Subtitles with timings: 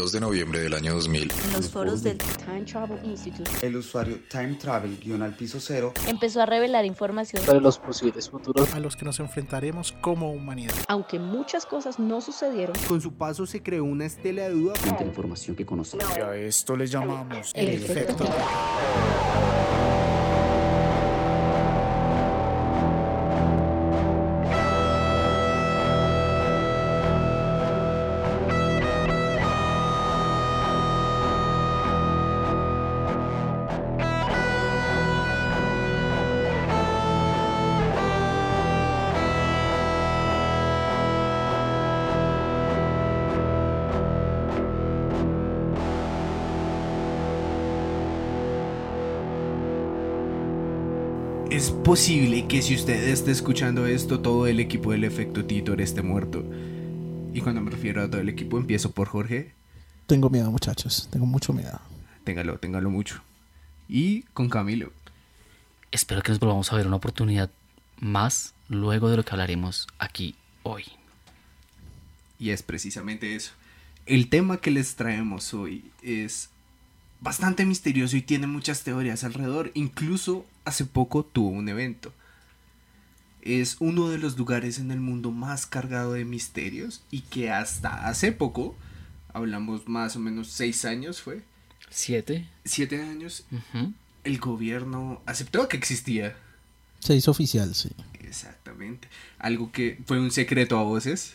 [0.00, 3.50] 2 de noviembre del año 2000, En los foros del Time Travel Institute.
[3.60, 5.92] El usuario Time Travel guion al piso cero.
[6.06, 7.44] Empezó a revelar información.
[7.44, 8.72] Sobre los posibles futuros.
[8.72, 10.72] A los que nos enfrentaremos como humanidad.
[10.88, 14.74] aunque muchas cosas no sucedieron, Con su paso se creó una estela de duda.
[14.76, 16.06] Frente a la información que conocemos.
[16.16, 18.24] Y a esto le llamamos El efecto.
[18.24, 19.49] Es
[51.90, 56.44] posible que si usted esté escuchando esto, todo el equipo del efecto Titor esté muerto.
[57.34, 59.54] Y cuando me refiero a todo el equipo, empiezo por Jorge.
[60.06, 61.08] Tengo miedo, muchachos.
[61.10, 61.80] Tengo mucho miedo.
[62.22, 63.20] Téngalo, téngalo mucho.
[63.88, 64.92] Y con Camilo.
[65.90, 67.50] Espero que nos volvamos a ver una oportunidad
[67.98, 70.84] más luego de lo que hablaremos aquí hoy.
[72.38, 73.50] Y es precisamente eso.
[74.06, 76.50] El tema que les traemos hoy es
[77.20, 79.70] bastante misterioso y tiene muchas teorías alrededor.
[79.74, 82.12] Incluso hace poco tuvo un evento.
[83.42, 88.06] Es uno de los lugares en el mundo más cargado de misterios y que hasta
[88.06, 88.76] hace poco,
[89.32, 91.42] hablamos más o menos seis años fue,
[91.88, 92.46] ¿Siete?
[92.64, 93.44] siete años,
[94.24, 96.36] el gobierno aceptó que existía.
[97.00, 97.90] Se hizo oficial, sí.
[98.20, 99.08] Exactamente.
[99.38, 101.34] Algo que fue un secreto a voces.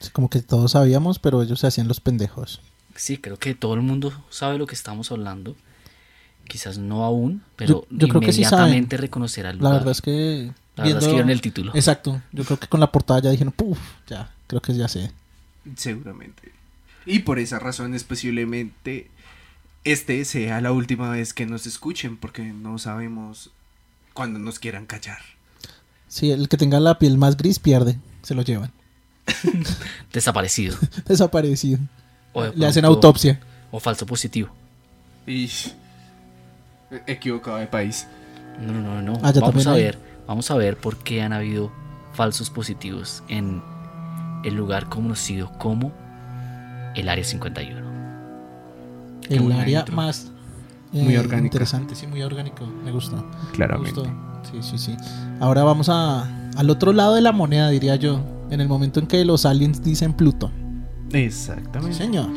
[0.00, 2.60] Es como que todos sabíamos, pero ellos se hacían los pendejos.
[2.94, 5.56] Sí, creo que todo el mundo sabe lo que estamos hablando.
[6.46, 9.74] Quizás no aún, pero Yo- yo creo que sí inmediatamente reconocerá el La lugar.
[9.80, 10.52] verdad es que.
[10.76, 11.72] La verdad es que vieron el título.
[11.74, 12.20] Exacto.
[12.32, 15.12] Yo creo que con la portada ya dijeron, puf, ya, creo que ya sé.
[15.76, 16.52] Seguramente.
[17.06, 19.08] Y por esa razón es posiblemente
[19.84, 23.50] este sea la última vez que nos escuchen porque no sabemos
[24.14, 25.18] cuándo nos quieran callar.
[26.08, 27.98] Sí, el que tenga la piel más gris pierde.
[28.22, 28.70] Se lo llevan.
[30.12, 30.76] Desaparecido.
[31.06, 31.78] Desaparecido.
[32.32, 33.38] O de Le hacen autopsia.
[33.70, 34.48] O falso positivo.
[35.26, 35.48] Y
[37.06, 38.06] equivocado de país.
[38.60, 39.18] No, no, no, no.
[39.22, 39.82] Ah, vamos a hay.
[39.82, 41.72] ver, vamos a ver por qué han habido
[42.12, 43.62] falsos positivos en
[44.44, 45.92] el lugar conocido como
[46.94, 47.80] el Área 51.
[49.22, 49.94] Qué El área intro.
[49.96, 50.30] más
[50.92, 51.46] eh, Muy orgánico.
[51.46, 52.66] interesante, sí, muy orgánico.
[52.66, 53.16] Me gustó.
[53.16, 54.00] Me Claramente.
[54.00, 54.14] gustó.
[54.50, 54.96] Sí, sí, sí.
[55.40, 56.24] Ahora vamos a,
[56.56, 58.20] al otro lado de la moneda, diría yo.
[58.50, 60.52] En el momento en que los aliens dicen Plutón.
[61.12, 61.96] Sí, Exactamente.
[61.96, 62.30] señor.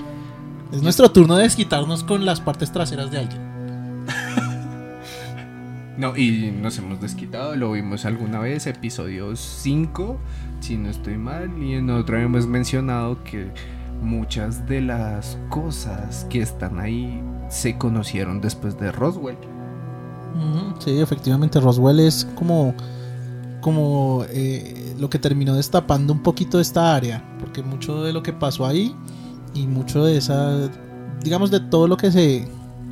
[0.72, 3.42] Es nuestro turno de desquitarnos con las partes traseras de alguien.
[5.98, 10.18] No, y nos hemos desquitado, lo vimos alguna vez, episodio 5,
[10.60, 13.50] si no estoy mal, y en otro hemos mencionado que
[14.02, 19.38] muchas de las cosas que están ahí se conocieron después de Roswell.
[20.80, 22.76] Sí, efectivamente, Roswell es como,
[23.66, 28.32] como eh, lo que terminó destapando un poquito esta área, porque mucho de lo que
[28.32, 28.96] pasó ahí
[29.56, 30.70] y mucho de esa,
[31.24, 32.48] digamos, de todo lo que se,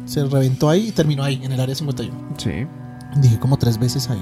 [0.06, 2.12] se reventó ahí, terminó ahí, en el área 51.
[2.38, 2.66] Sí.
[3.18, 4.18] Dije como tres veces ahí.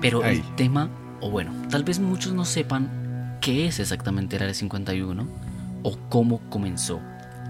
[0.00, 0.36] Pero Ahí.
[0.38, 0.88] el tema,
[1.20, 5.28] o bueno, tal vez muchos no sepan qué es exactamente el Área 51
[5.82, 6.98] o cómo comenzó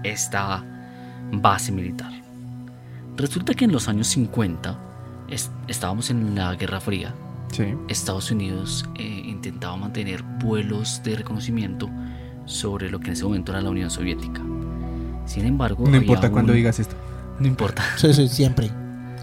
[0.03, 0.61] esta
[1.31, 2.11] base militar.
[3.15, 4.77] Resulta que en los años 50
[5.29, 7.13] es- estábamos en la Guerra Fría.
[7.51, 7.73] Sí.
[7.87, 11.89] Estados Unidos eh, intentaba mantener vuelos de reconocimiento
[12.45, 14.41] sobre lo que en ese momento era la Unión Soviética.
[15.25, 16.95] Sin embargo, No importa cuando un- digas esto.
[17.39, 17.83] No importa.
[17.97, 18.69] Sí, sí, siempre.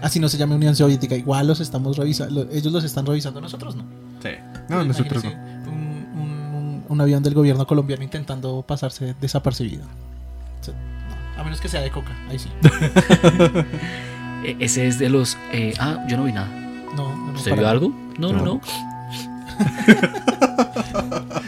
[0.01, 1.15] Así no se llama Unión Soviética.
[1.15, 2.47] Igual los estamos revisando.
[2.51, 3.83] Ellos los están revisando, nosotros no.
[4.21, 4.29] Sí.
[4.69, 5.29] No, nosotros no.
[5.31, 9.85] Un, un- un- un avión del gobierno colombiano intentando pasarse desapercibido.
[9.85, 12.49] No, a menos que sea de coca, ahí sí.
[14.45, 15.37] E- ese es de los...
[15.53, 16.47] eh, ah, yo no vi nada.
[16.95, 17.93] No, no, no, ¿Usted vio algo?
[18.17, 18.61] No, no, No.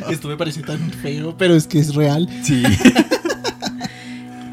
[0.09, 2.29] Esto me parece tan feo, pero es que es real.
[2.43, 2.63] Sí.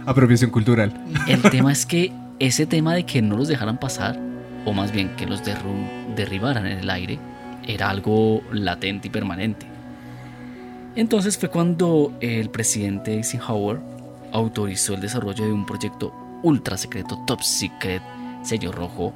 [0.07, 0.93] Apropiación cultural.
[1.29, 4.19] El tema es que ese tema de que no los dejaran pasar,
[4.65, 5.43] o más bien que los
[6.17, 7.19] derribaran en el aire,
[7.67, 9.67] era algo latente y permanente.
[10.97, 13.81] Entonces fue cuando el presidente Eisenhower
[14.33, 18.03] autorizó el desarrollo de un proyecto ultra secreto, top secret,
[18.43, 19.15] sello rojo,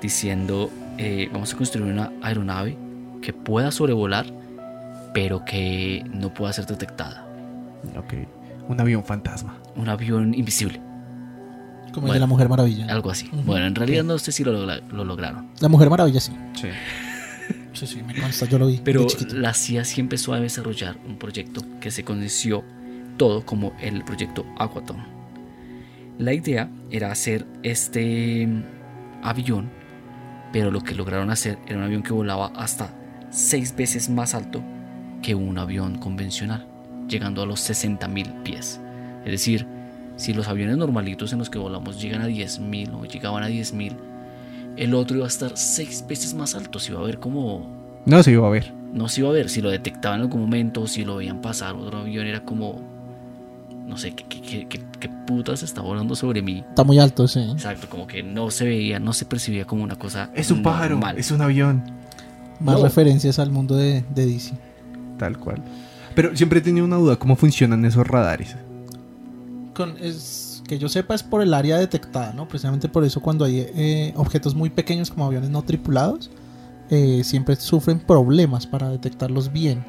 [0.00, 2.76] diciendo eh, vamos a construir una aeronave
[3.22, 4.26] que pueda sobrevolar,
[5.12, 7.26] pero que no pueda ser detectada.
[7.96, 8.14] Ok.
[8.68, 9.56] Un avión fantasma.
[9.76, 10.80] Un avión invisible.
[11.92, 12.86] Como el de la Mujer Maravilla.
[12.88, 13.28] Algo así.
[13.44, 15.48] Bueno, en realidad no sé si lo, logra- lo lograron.
[15.60, 16.32] La Mujer Maravilla sí.
[16.60, 16.68] Sí.
[17.74, 18.80] Sí, sí, me consta, yo lo vi.
[18.84, 22.62] Pero la CIA sí empezó a desarrollar un proyecto que se conoció
[23.16, 24.98] todo como el proyecto Aquaton.
[26.18, 28.48] La idea era hacer este
[29.24, 29.70] avión,
[30.54, 32.88] pero lo que lograron hacer era un avión que volaba hasta
[33.28, 34.62] seis veces más alto
[35.20, 36.64] que un avión convencional,
[37.08, 38.80] llegando a los 60.000 pies.
[39.24, 39.66] Es decir,
[40.14, 43.96] si los aviones normalitos en los que volamos llegan a 10.000 o llegaban a 10.000,
[44.76, 46.78] el otro iba a estar seis veces más alto.
[46.78, 47.68] Se iba a ver como.
[48.06, 48.72] No se iba a ver.
[48.92, 49.50] No se iba a ver.
[49.50, 52.80] Si lo detectaban en algún momento, si lo veían pasar otro avión, era como.
[53.86, 56.64] No sé, ¿qué, qué, qué, qué putas está volando sobre mí?
[56.68, 57.40] Está muy alto, sí.
[57.52, 60.30] Exacto, como que no se veía, no se percibía como una cosa.
[60.34, 61.18] Es un pájaro, normal.
[61.18, 61.82] es un avión.
[62.60, 62.84] Más No.
[62.84, 64.52] referencias al mundo de, de DC.
[65.18, 65.62] Tal cual.
[66.14, 68.56] Pero siempre he tenido una duda, ¿cómo funcionan esos radares?
[69.74, 72.46] Con, es, que yo sepa es por el área detectada, ¿no?
[72.48, 76.30] Precisamente por eso cuando hay eh, objetos muy pequeños como aviones no tripulados,
[76.90, 79.84] eh, siempre sufren problemas para detectarlos bien.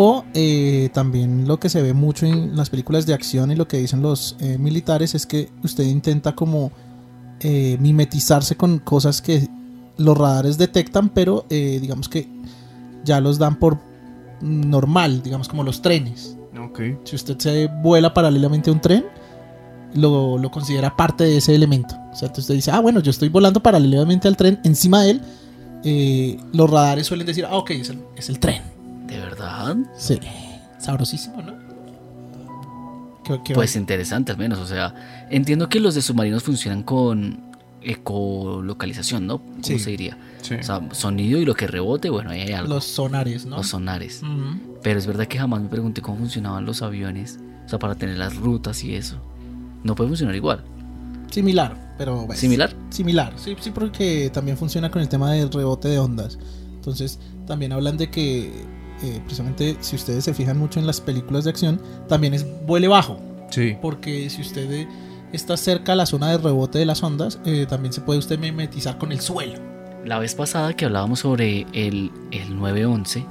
[0.00, 3.66] O eh, también lo que se ve mucho en las películas de acción y lo
[3.66, 6.70] que dicen los eh, militares es que usted intenta como
[7.40, 9.48] eh, mimetizarse con cosas que
[9.96, 12.28] los radares detectan, pero digamos que
[13.04, 13.76] ya los dan por
[14.40, 16.36] normal, digamos como los trenes.
[16.56, 16.80] Ok.
[17.02, 19.04] Si usted se vuela paralelamente a un tren,
[19.94, 21.96] lo, lo considera parte de ese elemento.
[22.12, 25.10] O sea, entonces usted dice, ah, bueno, yo estoy volando paralelamente al tren, encima de
[25.10, 28.77] él, los radares suelen decir, ah, ok, es el, es el tren.
[29.08, 29.76] ¿De verdad?
[29.96, 30.18] Sí.
[30.78, 31.54] Sabrosísimo, ¿no?
[33.24, 37.40] ¿Qué- qué- Pues interesante al menos, o sea, entiendo que los de submarinos funcionan con
[37.82, 39.38] ecolocalización, ¿no?
[39.40, 39.78] ¿Cómo Sí.
[39.78, 40.16] se diría?
[40.42, 40.54] Sí.
[40.54, 42.74] O sea, sonido y lo que rebote, bueno, ahí hay algo.
[42.74, 43.56] los sonares, ¿no?
[43.58, 44.22] Los sonares.
[44.82, 48.16] Pero es verdad que jamás me pregunté cómo funcionaban los aviones, o sea, para tener
[48.18, 49.16] las rutas y eso.
[49.84, 50.64] No puede funcionar igual.
[51.30, 52.24] Similar, pero...
[52.26, 52.74] pues, ¿Similar?
[52.90, 56.38] Similar, sí, sí, porque también funciona con el tema del rebote de ondas.
[56.74, 58.50] Entonces, también hablan de que,
[59.02, 62.88] eh, precisamente, si ustedes se fijan mucho en las películas de acción, también es vuele
[62.88, 63.20] bajo.
[63.50, 63.76] Sí.
[63.80, 64.86] Porque si usted
[65.32, 68.38] está cerca a la zona de rebote de las ondas, eh, también se puede usted
[68.38, 69.58] mimetizar con el suelo.
[70.04, 73.24] La vez pasada que hablábamos sobre el, el 911,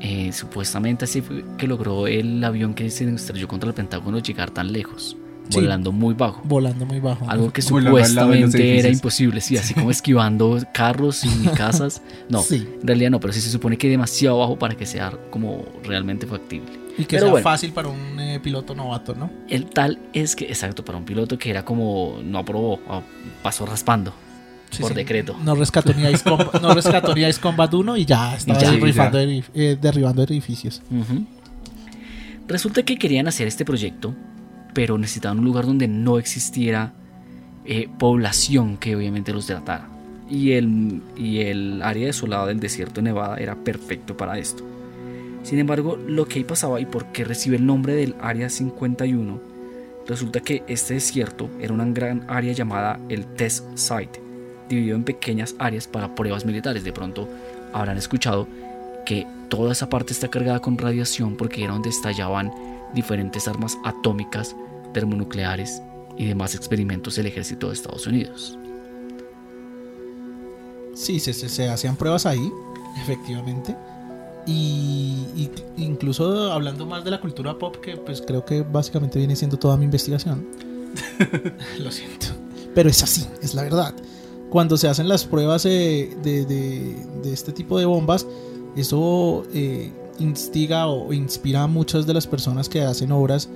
[0.00, 4.50] eh, supuestamente así fue que logró el avión que se estrelló contra el Pentágono llegar
[4.50, 5.16] tan lejos,
[5.50, 5.60] Sí.
[5.60, 6.40] volando muy bajo.
[6.44, 7.28] Volando muy bajo.
[7.28, 12.00] Algo que Volando supuestamente era imposible, sí, así como esquivando carros y casas.
[12.28, 12.66] No, Sí.
[12.80, 16.26] en realidad no, pero sí se supone que demasiado bajo para que sea como realmente
[16.26, 16.70] factible.
[16.96, 17.42] Y que Pero sea bueno.
[17.44, 19.28] fácil para un eh, piloto novato, ¿no?
[19.48, 23.02] El tal es que, exacto, para un piloto que era como, no aprobó, ah,
[23.42, 24.12] pasó raspando
[24.70, 24.94] Sí, por sí.
[24.96, 25.36] decreto.
[25.44, 28.70] No rescató ni Ice Combat, no rescató ni Ice Combat 1 y ya estaba ya.
[28.70, 29.24] ahí Sí, rifando ya.
[29.28, 30.82] edif- eh, derribando edificios.
[32.46, 34.14] Resulta que querían hacer este proyecto,
[34.74, 36.92] pero necesitaban un lugar donde no existiera
[37.64, 39.88] eh, población que obviamente los delatara.
[40.28, 44.64] Y el, y el área desolada del desierto de Nevada era perfecto para esto.
[45.44, 49.40] Sin embargo, lo que ahí pasaba y por qué recibe el nombre del Área 51,
[50.08, 54.20] resulta que este desierto era una gran área llamada el Test Site,
[54.70, 56.82] dividido en pequeñas áreas para pruebas militares.
[56.82, 57.28] De pronto
[57.74, 58.48] habrán escuchado
[59.04, 62.50] que toda esa parte está cargada con radiación porque era donde estallaban
[62.94, 64.56] diferentes armas atómicas,
[64.94, 65.82] termonucleares
[66.16, 68.56] y demás experimentos del ejército de Estados Unidos.
[70.94, 72.50] Sí, se, se- se hacían pruebas ahí,
[73.02, 73.76] efectivamente.
[74.46, 79.34] Y, y incluso hablando más de la cultura pop, que pues creo que básicamente viene
[79.36, 80.46] siendo toda mi investigación.
[81.80, 82.26] Lo siento.
[82.74, 83.94] Pero es así, es la verdad.
[84.50, 88.26] Cuando se hacen las pruebas eh, de, de- de este tipo de bombas,
[88.76, 93.48] eso eh, instiga o inspira a muchas de las personas que hacen obras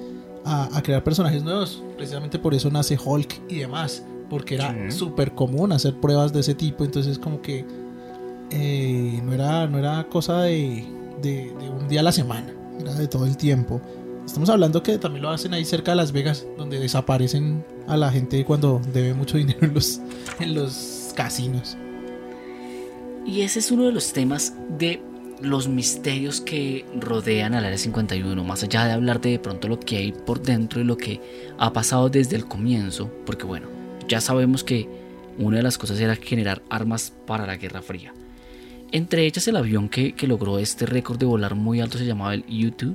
[0.45, 1.83] a, a crear personajes nuevos.
[1.97, 4.02] Precisamente por eso nace Hulk y demás.
[4.30, 4.99] Porque era Sí.
[4.99, 6.85] súper común hacer pruebas de ese tipo.
[6.85, 7.64] Entonces como que
[8.50, 10.85] eh, no, era, no era cosa de,
[11.23, 12.52] de- de un día a la semana.
[12.80, 13.80] Era de todo el tiempo.
[14.25, 18.11] Estamos hablando que también lo hacen ahí cerca de Las Vegas, donde desaparecen a la
[18.12, 20.00] gente cuando debe mucho dinero en los,
[20.38, 21.76] en los casinos.
[23.26, 25.02] Y ese es uno de los temas de
[25.42, 29.78] los misterios que rodean al Área 51, más allá de hablar de, de pronto lo
[29.78, 31.21] que hay por dentro y lo que
[31.59, 33.68] ha pasado desde el comienzo, porque bueno,
[34.09, 34.88] ya sabemos que
[35.38, 38.12] una de las cosas era generar armas para la Guerra Fría.
[38.90, 42.35] Entre ellas el avión que, que logró este récord de volar muy alto se llamaba
[42.35, 42.95] el U-2,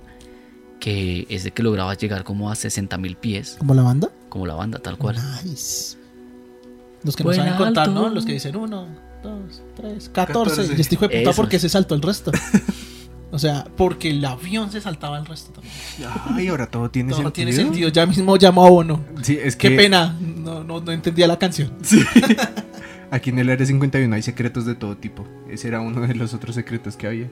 [0.80, 4.10] que es de que lograba llegar como a 60.000 pies, ¿Como la banda?
[4.28, 5.16] como la banda tal cual.
[5.46, 5.98] Nice.
[7.04, 7.90] Los que no Buen saben contar.
[7.90, 8.10] ¿no?
[8.10, 8.88] Los que dicen uno,
[9.24, 10.50] dos, tres, 14.
[10.56, 10.76] 14.
[10.78, 11.36] Y este hijo de puta, Esos.
[11.36, 12.32] ¿por qué se saltó el resto?
[13.32, 15.74] o sea, porque el avión se saltaba el resto también.
[16.36, 17.34] Ay, ahora todo tiene Todo sentido.
[17.34, 17.90] tiene sentido.
[17.90, 19.04] Ya mismo llamo a Bono.
[19.22, 20.18] Sí, es que Qué pena.
[20.20, 21.72] No, no, no entendía la canción.
[23.12, 25.26] aquí en el área 51 hay secretos de todo tipo.
[25.50, 27.30] Ese era uno de los otros secretos que había.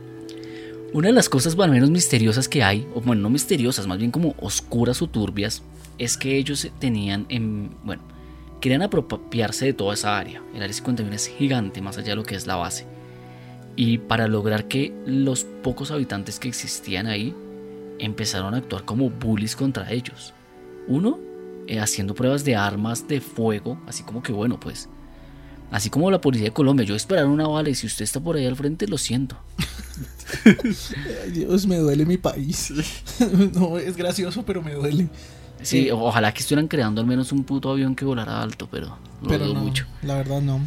[0.93, 4.11] Una de las cosas al menos misteriosas que hay, o bueno, no misteriosas, más bien
[4.11, 5.63] como oscuras o turbias,
[5.97, 8.03] es que ellos tenían, en, bueno,
[8.61, 10.41] querían apropiarse de toda esa área.
[10.53, 12.85] El área 51 es gigante, más allá de lo que es la base.
[13.75, 17.35] Y para lograr que los pocos habitantes que existían ahí
[17.99, 20.33] empezaron a actuar como bullies contra ellos.
[20.87, 21.19] Uno,
[21.67, 24.89] eh, haciendo pruebas de armas de fuego, así como que bueno, pues,
[25.71, 28.35] así como la policía de Colombia, yo esperar una bala y si usted está por
[28.35, 29.37] ahí al frente, lo siento.
[31.33, 32.73] Dios, me duele mi país.
[33.53, 35.09] no, es gracioso, pero me duele.
[35.63, 38.97] Sí, Eh, ojalá que estuvieran creando al menos un puto avión que volara alto, pero
[39.21, 39.85] lo pero dudo no, mucho.
[40.03, 40.59] la verdad no.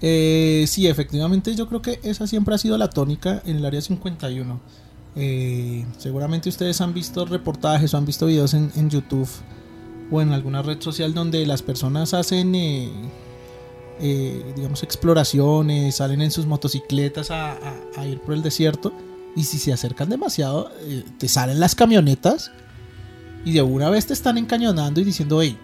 [0.00, 3.80] Eh, sí, efectivamente yo creo que esa siempre ha sido la tónica en el área
[3.80, 4.60] 51.
[5.16, 9.28] Eh, seguramente ustedes han visto reportajes o han visto videos en, en YouTube
[10.10, 12.88] o en alguna red social donde las personas hacen, eh,
[14.00, 18.92] eh, digamos, exploraciones, salen en sus motocicletas a, a- a ir por el desierto
[19.34, 20.70] y si se acercan demasiado,
[21.18, 22.50] te salen las camionetas
[23.44, 25.56] y de una vez te están encañonando y diciendo, hey,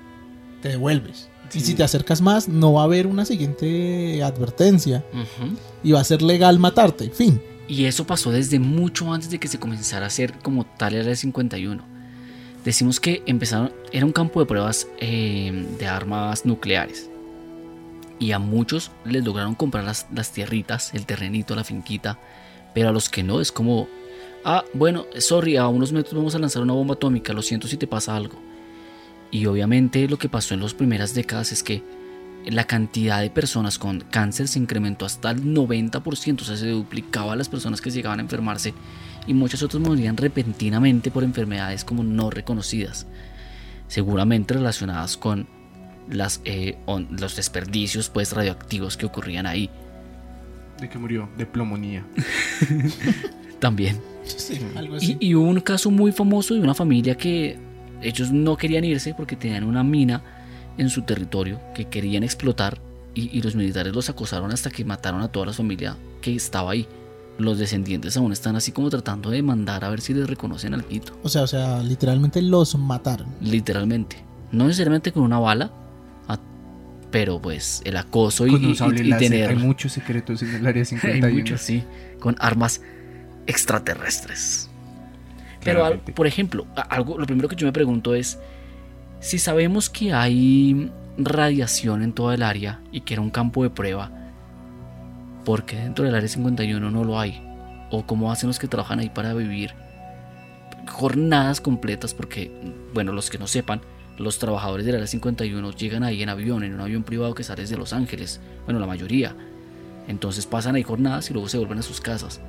[0.63, 1.29] te devuelves.
[1.53, 5.05] Y si te acercas más, no va a haber una siguiente advertencia
[5.83, 7.11] y va a ser legal matarte.
[7.11, 7.41] Fin.
[7.69, 11.03] Y eso pasó desde mucho antes de que se comenzara a hacer como tal el
[11.03, 11.83] área 51.
[12.65, 17.11] Decimos que empezaron, era un campo de pruebas eh, de armas nucleares.
[18.19, 22.19] Y a muchos les lograron comprar las, las tierritas, el terrenito, la finquita.
[22.75, 23.89] Pero a los que no, es como,
[24.45, 27.77] ah, bueno, sorry, a unos metros vamos a lanzar una bomba atómica, lo siento si
[27.77, 28.39] te pasa algo.
[29.31, 31.83] Y obviamente lo que pasó en las primeras décadas es que
[32.47, 37.35] la cantidad de personas con cáncer se incrementó hasta el 90%, o sea, se duplicaba
[37.37, 38.75] las personas que llegaban a enfermarse
[39.27, 43.07] y muchas otras morían repentinamente por enfermedades como no reconocidas,
[43.89, 45.47] seguramente relacionadas con
[46.11, 49.71] las, eh, on- los desperdicios pues radioactivos que ocurrían ahí
[50.79, 51.29] ¿De qué murió?
[51.39, 52.05] De plomonía.
[53.61, 53.99] también.
[54.25, 55.17] Sí, algo así.
[55.21, 57.59] Y, y hubo un caso muy famoso de una familia que
[58.03, 60.23] ellos no querían irse porque tenían una mina
[60.77, 62.79] en su territorio que querían explotar
[63.15, 66.73] y, y los militares los acosaron hasta que mataron a toda la familia que estaba
[66.73, 66.87] ahí.
[67.39, 70.85] Los descendientes aún están así como tratando de mandar a ver si les reconocen al
[70.85, 71.19] pito.
[71.23, 73.27] O sea, o sea, literalmente los mataron.
[73.41, 74.17] Literalmente.
[74.53, 75.73] No necesariamente con una bala,
[76.29, 76.39] a-
[77.11, 79.29] pero pues el acoso y, Con y- un sable y láser.
[79.31, 79.51] tener...
[79.51, 81.35] Hay muchos secretos en el área Hay 51.
[81.35, 81.83] muchos, sí.
[82.21, 82.81] Con armas
[83.47, 84.71] extraterrestres.
[85.63, 88.39] Pero, por ejemplo, algo, lo primero que yo me pregunto es,
[89.21, 93.71] si sabemos que hay radiación en toda el área y que era un campo de
[93.71, 94.11] prueba,
[95.45, 97.43] ¿por qué dentro del área 51 no lo hay?
[97.91, 99.73] ¿O cómo hacen los que trabajan ahí para vivir
[100.87, 102.13] jornadas completas?
[102.13, 102.51] Porque,
[102.93, 103.81] bueno, los que no sepan,
[104.19, 107.63] los trabajadores del área 51 llegan ahí en avión, en un avión privado que sale
[107.63, 109.35] desde Los Ángeles, bueno, la mayoría.
[110.07, 112.41] Entonces pasan ahí jornadas y luego se vuelven a sus casas.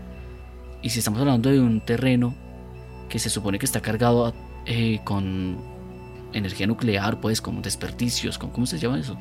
[0.85, 2.35] Y si estamos hablando de un terreno
[3.09, 4.33] que se supone que está cargado
[4.67, 5.57] eh, con
[6.31, 9.17] energía nuclear, pues con desperdicios, con, ¿cómo se llama eso?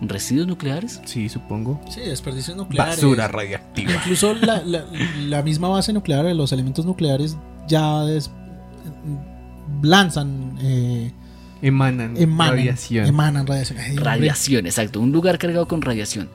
[0.00, 1.00] ¿Residuos nucleares?
[1.04, 1.80] Sí, supongo.
[1.90, 2.96] Sí, desperdicios nucleares.
[2.96, 3.92] Basura radiactiva.
[3.92, 4.84] Incluso la, la-
[5.26, 7.36] la misma base nuclear, los elementos nucleares
[7.68, 8.30] ya des-
[9.82, 11.12] lanzan, eh,
[11.62, 13.06] Emanan, emanan, radiación.
[13.06, 13.78] emanan radiación.
[13.78, 13.96] Ay.
[13.96, 16.28] Radiación, exacto, un lugar cargado con radiación.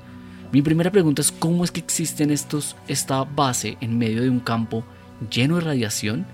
[0.51, 4.39] Mi primera pregunta es cómo es que existen estos, esta base en medio de un
[4.39, 4.83] campo
[5.29, 6.25] lleno de radiación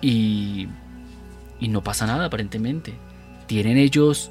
[0.00, 0.68] y,
[1.60, 2.94] y no pasa nada aparentemente.
[3.46, 4.30] ¿Tienen ellos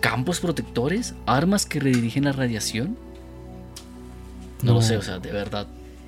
[0.00, 1.14] campos protectores?
[1.26, 2.98] ¿Armas que redirigen la radiación?
[4.62, 5.66] No, lo sé, o sea, de verdad.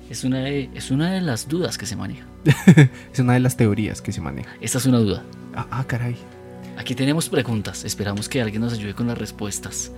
[0.09, 2.25] Es una de, es una de las dudas que se maneja.
[3.13, 4.49] Es una de las teorías que se maneja.
[4.61, 5.23] Esta es una duda.
[5.55, 6.15] Ah, ah, caray.
[6.77, 9.91] Aquí tenemos preguntas, esperamos que alguien nos ayude con las respuestas,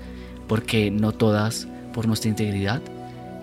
[0.47, 2.81] porque no todas, por nuestra integridad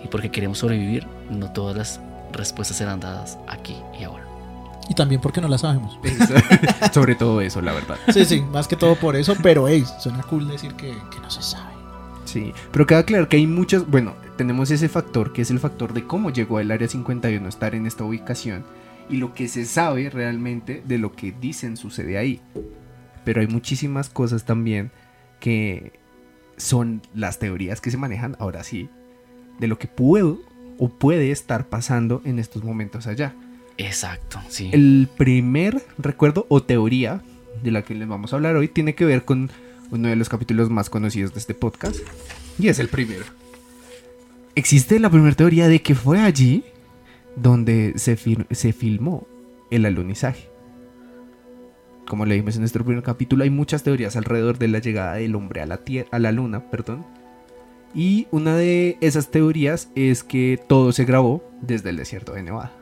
[0.04, 2.00] y porque queremos sobrevivir, no todas las
[2.32, 4.26] respuestas serán dadas aquí y ahora.
[4.90, 5.98] Y también porque no la sabemos.
[6.92, 7.96] Sobre todo eso, la verdad.
[8.12, 11.30] Sí, sí, más que todo por eso, pero hey, suena cool decir que, que no
[11.30, 11.72] se sabe.
[12.26, 15.94] Sí, pero queda claro que hay muchas, bueno, tenemos ese factor que es el factor
[15.94, 18.64] de cómo llegó el Área 51 a estar en esta ubicación
[19.08, 22.40] y lo que se sabe realmente de lo que dicen sucede ahí.
[23.24, 24.90] Pero hay muchísimas cosas también
[25.40, 26.01] que
[26.62, 28.88] son las teorías que se manejan, ahora sí,
[29.58, 30.40] de lo que puedo
[30.78, 33.34] o puede estar pasando en estos momentos allá.
[33.78, 34.70] Exacto, sí.
[34.72, 37.20] El primer recuerdo o teoría
[37.62, 39.50] de la que les vamos a hablar hoy tiene que ver con
[39.90, 41.96] uno de los capítulos más conocidos de este podcast.
[42.58, 43.24] Y es el primero.
[44.54, 46.64] Existe la primera teoría de que fue allí
[47.36, 49.26] donde se, fir- se filmó
[49.70, 50.48] el alunizaje.
[52.06, 55.34] Como le dijimos en nuestro primer capítulo, hay muchas teorías alrededor de la llegada del
[55.34, 56.70] hombre a la, tier- a la luna.
[56.70, 57.04] Perdón.
[57.94, 62.72] Y una de esas teorías es que todo se grabó desde el desierto de Nevada.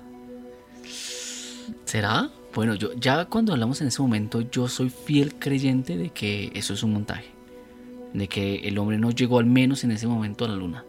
[1.85, 2.31] ¿Será?
[2.55, 6.75] Bueno, yo ya cuando hablamos en ese momento, yo soy fiel creyente de que eso
[6.75, 7.27] es un montaje.
[8.12, 10.85] De que el hombre no llegó al menos en ese momento a la luna.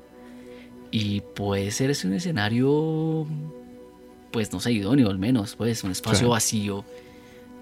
[0.89, 3.25] Y puede ser ese un escenario,
[4.31, 6.31] pues no sé, idóneo al menos, pues un espacio Claro.
[6.31, 6.83] vacío,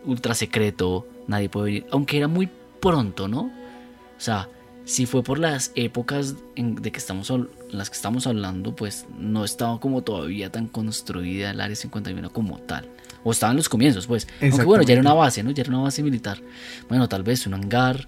[0.05, 1.85] ultra secreto, nadie puede venir.
[1.91, 3.41] Aunque era muy pronto, ¿no?
[3.41, 4.49] O sea,
[4.85, 9.05] si fue por las épocas en, de que estamos, en las que estamos hablando, pues
[9.17, 12.89] no estaba como todavía tan construida el área 51 como tal.
[13.23, 14.27] O estaba en los comienzos, pues.
[14.41, 15.51] Aunque bueno, ya era una base, ¿no?
[15.51, 16.41] Ya era una base militar.
[16.87, 18.07] Bueno, tal vez un hangar,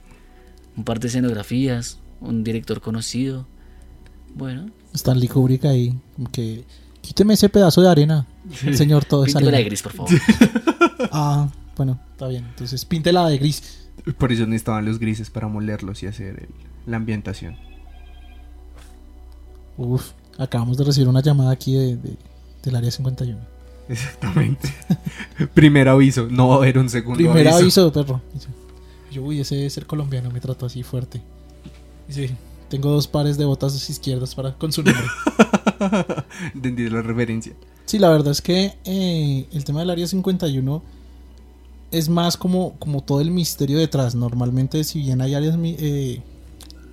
[0.76, 3.46] un par de escenografías, un director conocido.
[4.34, 5.96] Bueno, Stanley Kubrick ahí,
[6.32, 6.64] que
[7.02, 8.26] quíteme ese pedazo de arena,
[8.74, 9.68] señor, todo es píntela de arena.
[9.68, 10.12] gris, por favor.
[11.12, 11.50] Ah,
[11.86, 12.46] bueno, está bien.
[12.46, 13.88] Entonces, píntela de gris.
[14.18, 16.50] Por eso necesitaban los grises para molerlos y hacer el-
[16.92, 17.56] la ambientación.
[19.78, 22.18] Uf, acabamos de recibir una llamada aquí de, de-
[22.64, 23.40] del área 51.
[23.90, 24.74] Exactamente.
[25.54, 27.58] Primer aviso, no va a haber un segundo Primer aviso.
[27.62, 28.22] aviso, perro.
[29.12, 31.22] Yo, uy, ese ser colombiano, me trató así fuerte.
[32.08, 32.30] Dice,
[32.70, 35.04] tengo dos pares de botas izquierdas para con su nombre.
[36.54, 37.54] Entendí la referencia.
[37.86, 40.82] Sí, la verdad es que eh, el tema del área 51
[41.92, 44.16] es más como, como todo el misterio detrás.
[44.16, 46.22] Normalmente, si bien hay áreas, eh,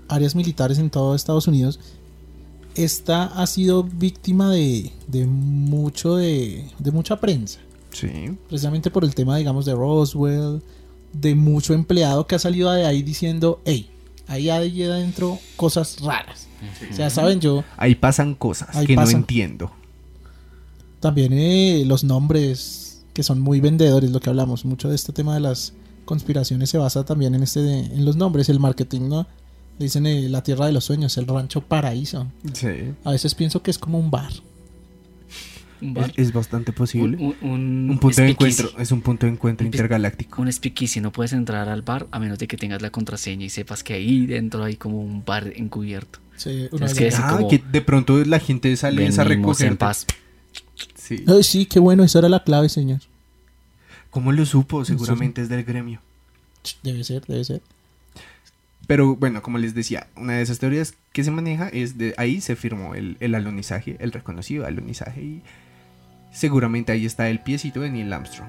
[0.08, 1.78] áreas militares en todo Estados Unidos,
[2.74, 7.60] esta ha sido víctima de, de mucho de, de mucha prensa.
[7.92, 8.36] Sí.
[8.48, 10.62] Precisamente por el tema, digamos, de Roswell,
[11.12, 13.90] de mucho empleado que ha salido de ahí diciendo, hey,
[14.26, 16.46] ahí hay adentro cosas raras.
[16.90, 19.12] O sea, saben, yo Ahí pasan cosas Ahí que pasan.
[19.12, 19.70] no entiendo.
[21.00, 22.88] También eh, los nombres
[23.18, 25.72] que son muy vendedores, lo que hablamos, mucho de este tema de las
[26.04, 29.26] conspiraciones se basa también en este de- en los nombres, el marketing, ¿no?
[29.76, 32.28] Dicen eh, la tierra de los sueños, el rancho paraíso.
[32.52, 32.68] Sí.
[33.02, 34.30] A veces pienso que es como un bar.
[35.82, 36.12] Un Es, bar.
[36.16, 37.16] es bastante posible.
[37.16, 40.40] Un, un- un Un punto de encuentro, es un punto de encuentro intergaláctico.
[40.40, 43.48] Un speakeasy, no puedes entrar al bar a menos de que tengas la contraseña y
[43.50, 46.20] sepas que ahí dentro hay como un bar encubierto.
[46.37, 49.66] Sí, una que Ah, como- que de pronto la gente sale a recoger.
[49.72, 50.07] en paz.
[50.94, 51.24] Sí.
[51.26, 53.00] Ay, sí, qué bueno, esa era la clave, señor.
[54.11, 54.85] ¿Cómo lo supo?
[54.85, 56.01] Seguramente es del gremio.
[56.83, 57.62] Debe ser, debe ser.
[58.87, 62.40] Pero bueno, como les decía, una de esas teorías que se maneja es de ahí
[62.40, 65.42] se firmó el, el alunizaje, el reconocido alunizaje y
[66.33, 68.49] seguramente ahí está el piecito de Neil Armstrong.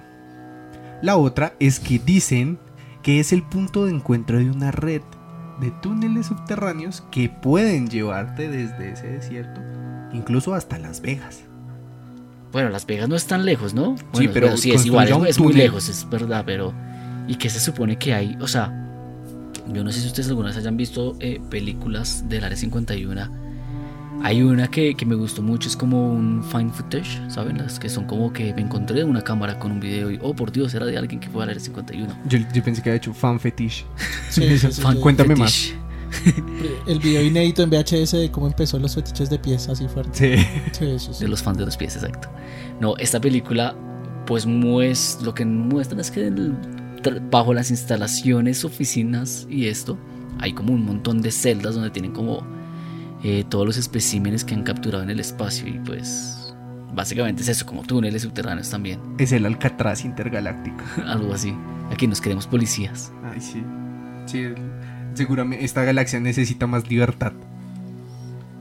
[1.02, 2.58] La otra es que dicen
[3.04, 5.02] que es el punto de encuentro de una red
[5.60, 9.62] de túneles subterráneos que pueden llevarte desde ese desierto,
[10.14, 11.49] incluso hasta Las Vegas.
[12.52, 13.96] Bueno, Las Vegas no es tan lejos, ¿no?
[14.14, 16.74] Bueno, pero bueno, sí, es igual, es, muy lejos, es verdad, pero...
[17.28, 18.36] ¿Y qué se supone que hay?
[18.42, 18.74] O sea,
[19.72, 23.30] yo no sé si ustedes alguna vez hayan visto eh, películas del Área 51.
[24.22, 27.60] Hay una que, que me gustó mucho, es como un fine footage, ¿saben?
[27.60, 30.52] Las que son como que me encontré una cámara con un video y, oh, por
[30.52, 32.18] Dios, era de alguien que fue al Área 51.
[32.26, 33.86] Yo, yo pensé que había hecho fan fetish.
[34.30, 35.76] Sí, sí, sí, Fan, cuéntame Fetish.
[36.88, 40.38] El video inédito en VHS de cómo empezó los fetiches de pies, así fuerte.
[40.38, 40.46] Sí.
[40.72, 41.24] Sí, sí, sí.
[41.24, 42.30] De los fans de los pies, exacto.
[42.80, 43.76] No, esta película,
[44.26, 46.56] pues mues, lo que muestran es que el-
[47.32, 49.98] bajo las instalaciones, oficinas y esto,
[50.40, 52.46] hay como un montón de celdas donde tienen como
[53.24, 56.54] eh, todos los especímenes que han capturado en el espacio y pues
[56.94, 60.84] básicamente es eso, como túneles subterráneos también, Es el Alcatraz intergaláctico.
[61.06, 61.54] algo así.
[61.92, 63.12] Aquí nos queremos policías.
[63.24, 63.64] Ay, sí.
[64.26, 64.44] Sí,
[65.20, 67.34] seguramente esta galaxia necesita más libertad.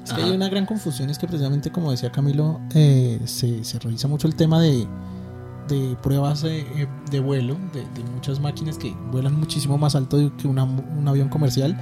[0.05, 0.31] Es que Ajá.
[0.31, 4.27] hay una gran confusión, es que precisamente como decía Camilo, eh, se, se revisa mucho
[4.27, 4.87] el tema de,
[5.69, 10.17] de pruebas de, eh, de vuelo, de, de muchas máquinas que vuelan muchísimo más alto
[10.37, 11.77] que una- un avión comercial,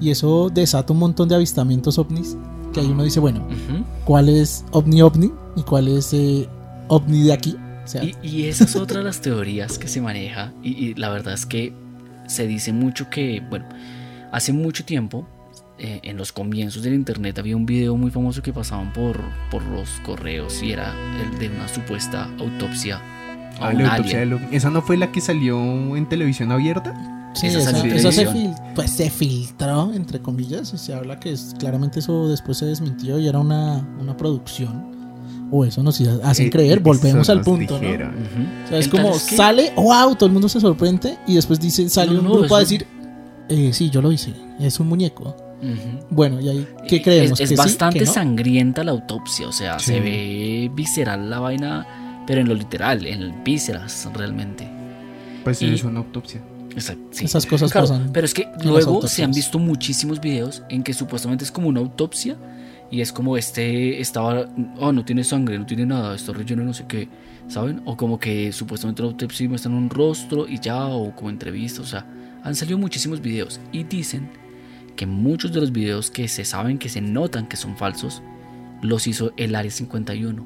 [0.00, 2.36] y eso desata un montón de avistamientos ovnis,
[2.72, 3.84] que ahí uno dice, bueno, Ujú.
[4.04, 6.48] ¿cuál es ovni ovni y cuál es eh,
[6.88, 7.56] ovni de aquí?
[7.84, 10.94] O sea, Y, y esa es otra de las teorías que se maneja y, y
[10.94, 11.72] la verdad es que
[12.26, 13.64] se dice mucho que, bueno,
[14.32, 15.26] hace mucho tiempo,
[15.78, 19.62] eh, en los comienzos del internet había un video muy famoso que pasaban por, por
[19.62, 22.96] los correos y era el de una supuesta autopsia
[23.60, 24.38] a Ah, la autopsia ovni.
[24.50, 25.56] ¿Esa no fue la que salió
[25.96, 27.14] en televisión abierta?
[27.34, 30.94] Sí, Esa esa- salió en eso se, fil- pues, se filtró, entre comillas, y se
[30.94, 34.96] habla que es, claramente eso después se desmintió y era una, una producción.
[35.50, 37.88] O eso nos hacen Eh, creer, volvemos al punto, ¿no?
[37.88, 41.58] O sea, es como es que- sale, wow, todo el mundo se sorprende y después
[41.60, 42.86] dice, sale No, un no, grupo a decir,
[43.48, 45.36] eh, sí, yo lo hice, es un muñeco.
[46.10, 47.32] Bueno, y ahí, ¿qué Y creemos?
[47.32, 48.12] Es, es ¿Que sí, bastante que no?
[48.12, 49.86] sangrienta la autopsia, o sea, Sí.
[49.92, 54.68] se ve visceral la vaina, pero en lo literal, en vísceras realmente.
[55.42, 56.40] Pues Y- es una autopsia.
[56.74, 57.24] Exacto, sí.
[57.24, 58.10] Esas cosas Claro, pasan.
[58.12, 61.80] Pero es que luego se han visto muchísimos videos en que supuestamente es como una
[61.80, 62.36] autopsia
[62.90, 64.46] Y es como este estaba,
[64.78, 67.06] oh, no tiene sangre, no tiene nada, está relleno no sé qué,
[67.46, 67.82] ¿saben?
[67.84, 71.86] O como que supuestamente la autopsia muestran un rostro y ya, o como entrevistas, o
[71.86, 72.06] sea,
[72.42, 74.30] han salido muchísimos videos y dicen
[74.96, 78.22] que muchos de los videos que se saben que se notan que son falsos,
[78.82, 80.44] los hizo el Área 51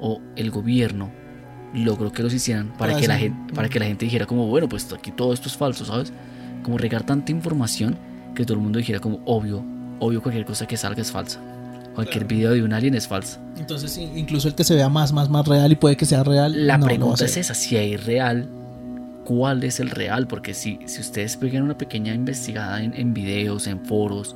[0.00, 1.10] o el gobierno
[1.74, 4.46] logró que los hicieran para Ah, que la gente para que la gente dijera como
[4.46, 6.12] bueno pues aquí todo esto es falso sabes
[6.62, 7.96] como regar tanta información
[8.34, 9.64] que todo el mundo dijera como obvio
[9.98, 11.40] obvio cualquier cosa que salga es falsa.
[11.94, 15.28] Cualquier video de un alien es falsa Entonces, incluso el que se vea más, más,
[15.28, 16.66] más real y puede que sea real.
[16.66, 18.48] la no, pregunta es esa si hay real
[19.24, 23.66] cuál es el real porque si, si ustedes pegan una pequeña investigada en, en videos
[23.66, 24.34] en foros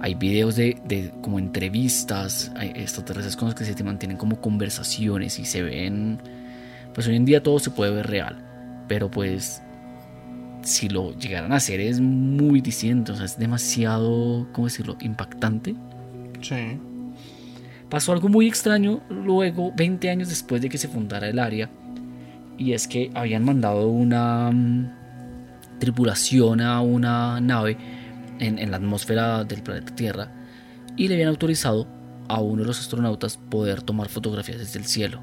[0.00, 5.38] hay videos de, de como entrevistas hay extraterrestres con los que se mantienen como conversaciones
[5.38, 6.18] y se ven
[6.92, 8.36] pues hoy en día todo se puede ver real
[8.88, 9.62] pero pues
[10.62, 15.74] si lo llegaran a hacer es muy distinto o sea es demasiado cómo decirlo impactante
[16.44, 16.78] Sí.
[17.88, 21.70] Pasó algo muy extraño luego, 20 años después de que se fundara el área,
[22.58, 24.90] y es que habían mandado una mm,
[25.78, 27.76] tripulación a una nave
[28.38, 30.28] en, en la atmósfera del planeta Tierra
[30.96, 31.86] y le habían autorizado
[32.28, 35.20] a uno de los astronautas poder tomar fotografías desde el cielo.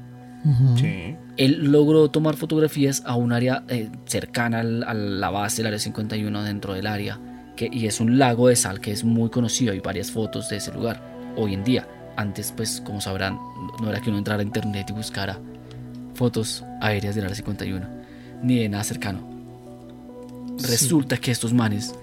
[0.76, 1.16] Sí.
[1.36, 5.78] Él logró tomar fotografías a un área eh, cercana al- a la base del área
[5.78, 7.20] 51 dentro del área,
[7.56, 10.56] que, y es un lago de sal que es muy conocido, hay varias fotos de
[10.56, 11.00] ese lugar
[11.36, 11.86] hoy en día.
[12.16, 13.38] Antes, pues, como sabrán,
[13.80, 15.38] no era que uno entrara a internet y buscara
[16.22, 17.84] fotos aéreas del área 51,
[18.44, 19.28] ni de nada cercano.
[20.56, 21.96] Resulta que estos manes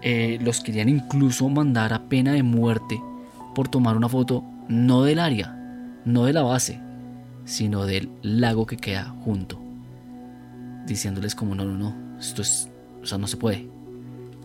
[0.00, 2.98] eh, los querían incluso mandar a pena de muerte
[3.54, 5.54] por tomar una foto no del área,
[6.06, 6.80] no de la base,
[7.44, 9.60] sino del lago que queda junto.
[10.86, 12.70] Diciéndoles como no, no, no, esto es,
[13.02, 13.68] o sea, no se puede.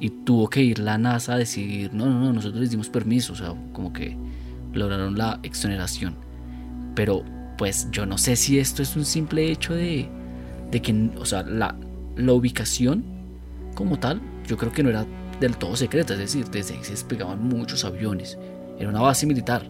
[0.01, 3.31] Y tuvo que ir la NASA a decidir, no, no, no, nosotros les dimos permiso,
[3.31, 4.17] o sea, como que
[4.73, 6.13] lograron la exoneración.
[6.93, 7.23] Pero
[7.58, 10.10] pues yo no sé si esto es un simple hecho de,
[10.72, 11.76] de que, o sea, la,
[12.16, 13.04] la ubicación
[13.76, 15.06] como tal, yo creo que no era
[15.39, 18.38] del todo secreta, es decir, desde ahí se despegaban muchos aviones.
[18.80, 19.66] Era una base militar.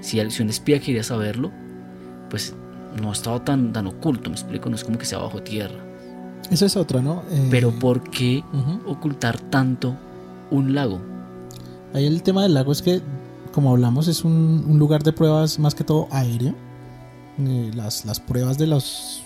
[0.00, 1.50] Si, si un espía quería saberlo,
[2.30, 2.54] pues
[3.00, 5.78] no estaba tan, tan oculto, me explico, no es como que sea bajo tierra.
[6.50, 7.22] Esa es otra, ¿no?
[7.30, 8.42] Eh, Pero ¿por qué
[8.86, 9.96] ocultar tanto
[10.50, 11.00] un lago?
[11.94, 13.00] Ahí el tema del lago es que,
[13.52, 16.54] como hablamos, es un, un lugar de pruebas más que todo aéreo.
[17.38, 19.22] Eh, las, las pruebas de los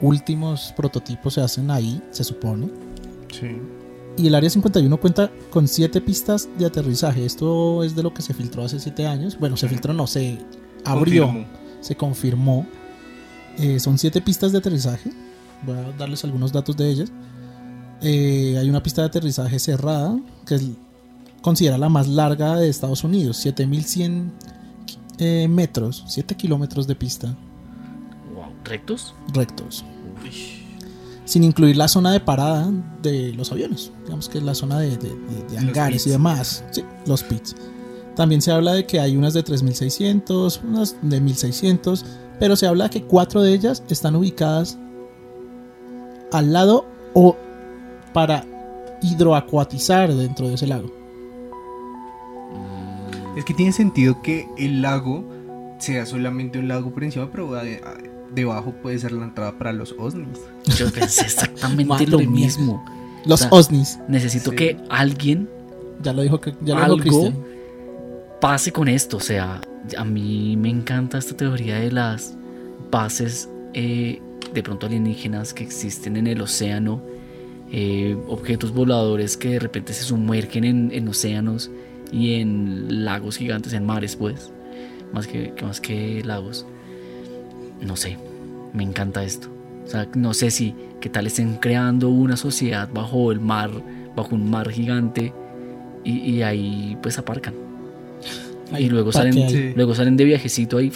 [0.00, 2.68] últimos prototipos se hacen ahí, se supone.
[3.32, 3.56] Sí.
[4.16, 7.24] Y el Área 51 cuenta con siete pistas de aterrizaje.
[7.24, 9.38] Esto es de lo que se filtró hace siete años.
[9.38, 10.38] Bueno, se filtró, no, se
[10.84, 11.46] abrió,
[11.80, 12.66] se confirmó.
[13.58, 15.10] Eh, son siete pistas de aterrizaje.
[15.62, 17.12] Voy a darles algunos datos de ellas.
[18.02, 20.64] Eh, hay una pista de aterrizaje cerrada, que es
[21.42, 24.32] considera la más larga de Estados Unidos, 7100
[25.18, 27.34] eh, metros, 7 kilómetros de pista
[28.64, 29.14] ¿Rectos?
[29.32, 29.84] rectos.
[31.24, 32.68] Sin incluir la zona de parada
[33.02, 36.64] de los aviones, digamos que es la zona de, de- de- de hangares y demás,
[36.72, 37.54] sí, los pits.
[38.16, 42.04] También se habla de que hay unas de 3600, unas de 1600,
[42.40, 44.76] pero se habla que cuatro de ellas están ubicadas
[46.32, 47.36] al lado o
[48.12, 48.44] para
[49.02, 50.90] hidroacuatizar dentro de ese lago.
[53.36, 55.24] Es que tiene sentido que el lago
[55.78, 57.80] sea solamente un lago por encima, pero de-
[58.34, 60.38] debajo puede ser la entrada para los ovnis.
[60.76, 62.28] Yo pensé exactamente lo mía.
[62.46, 62.84] mismo.
[63.26, 64.56] Los O sea, OSNIs, Necesito Sí.
[64.56, 65.48] que alguien
[66.02, 67.32] ya lo dijo, que- ya lo algo
[68.40, 69.18] pase con esto.
[69.18, 69.60] O sea,
[69.96, 72.34] a mí me encanta esta teoría de las
[72.90, 74.20] bases eh,
[74.54, 77.00] de pronto alienígenas que existen en el océano,
[77.70, 81.70] eh, objetos voladores que de repente se sumergen en, en océanos
[82.10, 84.50] y en lagos gigantes, en mares, pues,
[85.12, 86.66] más que, que más que lagos.
[87.82, 88.16] No sé,
[88.72, 89.48] me encanta esto.
[89.84, 93.70] O sea, no sé si, qué tal estén creando una sociedad bajo el mar,
[94.14, 95.32] bajo un mar gigante
[96.04, 97.54] y, y ahí pues aparcan.
[98.72, 99.48] Ahí, y luego ¿pa' salen?
[99.50, 99.72] Sí.
[99.74, 100.92] luego salen de viajecito ahí.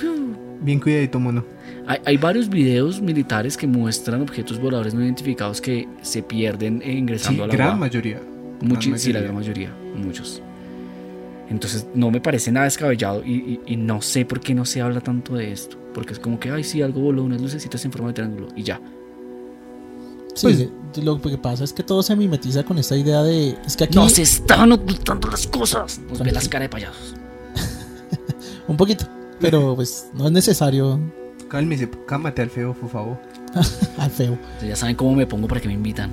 [0.61, 1.44] Bien cuidadito, mono.
[1.87, 6.90] Hay, hay varios videos militares que muestran objetos voladores no identificados que se pierden Sí,
[6.92, 8.20] ingresando a la gran mayoría.
[8.62, 9.23] Muchi- gran sí, la mayoría.
[9.23, 10.40] gran mayoría, muchos.
[11.51, 14.81] Entonces no me parece nada descabellado y, y- y no sé por qué no se
[14.81, 15.77] habla tanto de esto.
[15.94, 18.62] Porque es como que, ay, sí, algo voló, unas lucecitas en forma de triángulo y
[18.62, 18.80] ya.
[20.35, 23.57] Sí, Pues- lo que pasa es que todo se mimetiza con esta idea de.
[23.66, 23.96] Es que aquí.
[23.96, 26.00] Nos estaban ocultando las cosas.
[26.09, 27.14] Nos ve las caras de payasos.
[28.68, 29.07] Un poquito.
[29.40, 31.00] Pero pues no es necesario
[31.48, 33.16] Cálmese, cámate al feo, por favor.
[33.98, 34.37] al feo.
[34.61, 36.11] Ya saben cómo me pongo para que me invitan.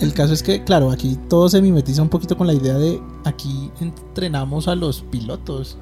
[0.00, 3.00] El caso es que, claro, aquí todo se mimetiza un poquito con la idea de
[3.24, 5.78] aquí entrenamos a los pilotos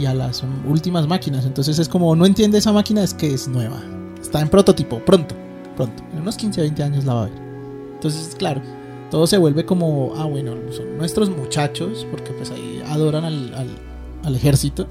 [0.00, 1.44] y a las últimas máquinas.
[1.44, 3.80] Entonces es como no entiende esa máquina, es que es nueva.
[4.20, 5.34] Está en prototipo, pronto,
[5.76, 6.02] pronto.
[6.12, 7.34] En unos 15 o 20 años la va a ver.
[7.94, 8.60] Entonces, claro,
[9.10, 13.68] todo se vuelve como, ah, bueno, son nuestros muchachos, porque pues ahí adoran al, al,
[14.24, 14.86] al ejército.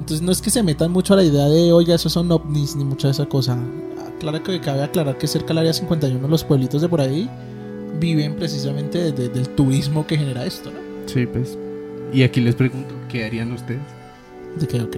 [0.00, 2.76] Entonces no es que se metan mucho a la idea de, oiga, esos son ovnis,
[2.76, 3.58] ni mucha de esa cosa.
[4.20, 7.28] Claro que cabe aclarar que cerca del área 51, los pueblitos de por ahí,
[8.00, 10.78] viven precisamente de- de- del turismo que genera esto, ¿no?
[11.06, 11.56] Sí, pues.
[12.12, 13.80] Y aquí les pregunto, ¿qué harían ustedes?
[14.58, 14.96] De que, ok.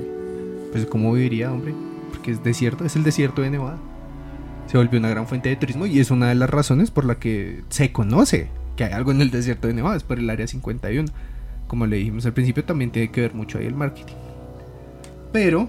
[0.73, 1.75] Pues cómo viviría, hombre.
[2.11, 3.79] Porque es desierto, es el desierto de Nevada.
[4.67, 7.19] Se volvió una gran fuente de turismo y es una de las razones por la
[7.19, 10.47] que se conoce que hay algo en el desierto de Nevada, es por el área
[10.47, 11.09] 51.
[11.67, 14.15] Como le dijimos al principio, también tiene que ver mucho ahí el marketing.
[15.33, 15.69] Pero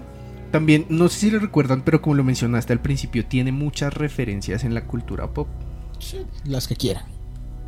[0.52, 4.62] también, no sé si le recuerdan, pero como lo mencionaste al principio, tiene muchas referencias
[4.62, 5.48] en la cultura pop.
[6.44, 7.04] Las que quieran.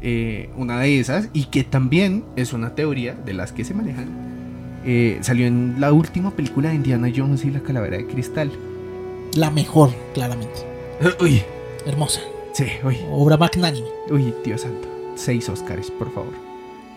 [0.00, 4.08] Eh, una de esas, y que también es una teoría de las que se manejan,
[4.84, 8.50] eh, salió en la última película de Indiana Jones y la calavera de cristal.
[9.34, 10.60] La mejor, claramente.
[11.20, 11.42] Uy,
[11.86, 12.20] Hermosa.
[12.52, 13.86] sí, uy, Obra magnánime.
[14.10, 14.88] uy, Dios santo.
[15.16, 16.32] Seis Óscares, por favor.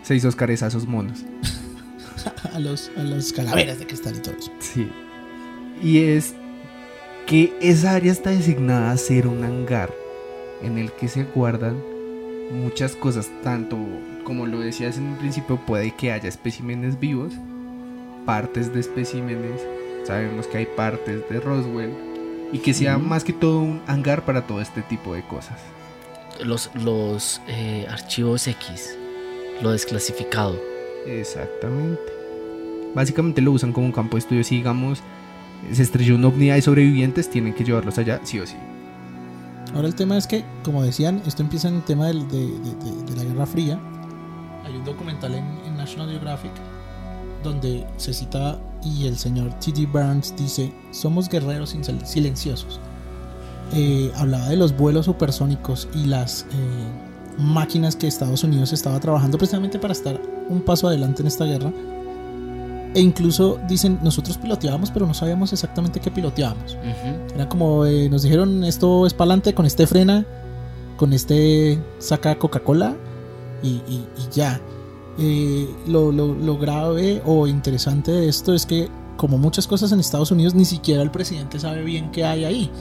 [0.04, 1.24] Seis Óscares a esos monos.
[2.54, 4.52] A los, a las calaveras de cristal y todo eso.
[4.60, 4.90] Sí.
[5.84, 6.34] Y es
[7.28, 9.94] que esa área está designada a ser un hangar
[10.64, 11.76] en el que se guardan
[12.52, 13.78] muchas cosas, tanto
[14.24, 17.34] como lo decías en un principio, puede que haya especímenes vivos,
[18.26, 19.62] partes de especímenes,
[20.06, 21.94] sabemos que hay partes de Roswell,
[22.52, 25.60] y que sea más que todo un hangar para todo este tipo de cosas.
[26.44, 28.98] Los, los eh, archivos X,
[29.62, 30.60] lo desclasificado.
[31.06, 32.02] Exactamente.
[32.94, 34.44] Básicamente lo usan como un campo de estudio.
[34.44, 35.02] Si digamos
[35.72, 38.56] se estrelló un ovni y hay sobrevivientes, tienen que llevarlos allá, sí o sí.
[39.74, 42.76] Ahora el tema es que, como decían, esto empieza en el tema del- de, de-
[42.76, 43.80] de- de la Guerra Fría.
[44.64, 46.52] Hay un documental en, en National Geographic
[47.46, 49.86] donde se cita y el señor T.D.
[49.88, 52.80] Burns dice, somos guerreros silenciosos.
[53.74, 59.38] Eh, hablaba de los vuelos supersónicos y las eh, máquinas que Estados Unidos estaba trabajando
[59.38, 61.72] precisamente para estar un paso adelante en esta guerra.
[62.94, 66.78] E incluso dicen, nosotros piloteábamos, pero no sabíamos exactamente qué piloteábamos.
[67.34, 70.26] Era como eh, nos dijeron esto es para adelante, con este frena,
[70.98, 72.96] con este saca Coca-Cola
[73.64, 74.62] y, y- y ya.
[75.18, 80.00] Eh, lo, lo- lo grave o interesante de esto es que como muchas cosas en
[80.02, 82.72] Estados Unidos ni siquiera el presidente sabe bien qué hay ahí.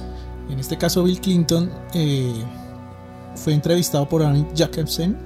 [0.51, 2.33] En este caso Bill Clinton eh,
[3.37, 5.16] fue entrevistado por Annie Jacobsen,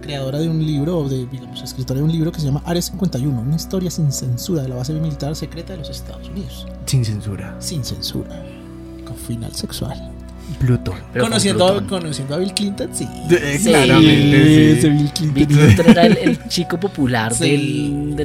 [0.00, 2.80] creadora de un libro, o de, digamos, escritora de un libro que se llama Área
[2.80, 6.66] 51, una historia sin censura de la base militar secreta de los Estados Unidos.
[6.86, 7.54] Sin censura.
[7.60, 8.42] Sin censura.
[9.06, 10.10] Con final sexual.
[10.58, 11.88] Con Conociendo, a- Plutón.
[12.00, 13.08] conociendo a Bill Clinton, sí.
[13.28, 13.68] De- Sí.
[13.68, 14.88] claramente, sí.
[14.88, 15.34] Bill Clinton.
[15.34, 18.12] Bill Clinton era el, el chico popular Sí.
[18.16, 18.24] de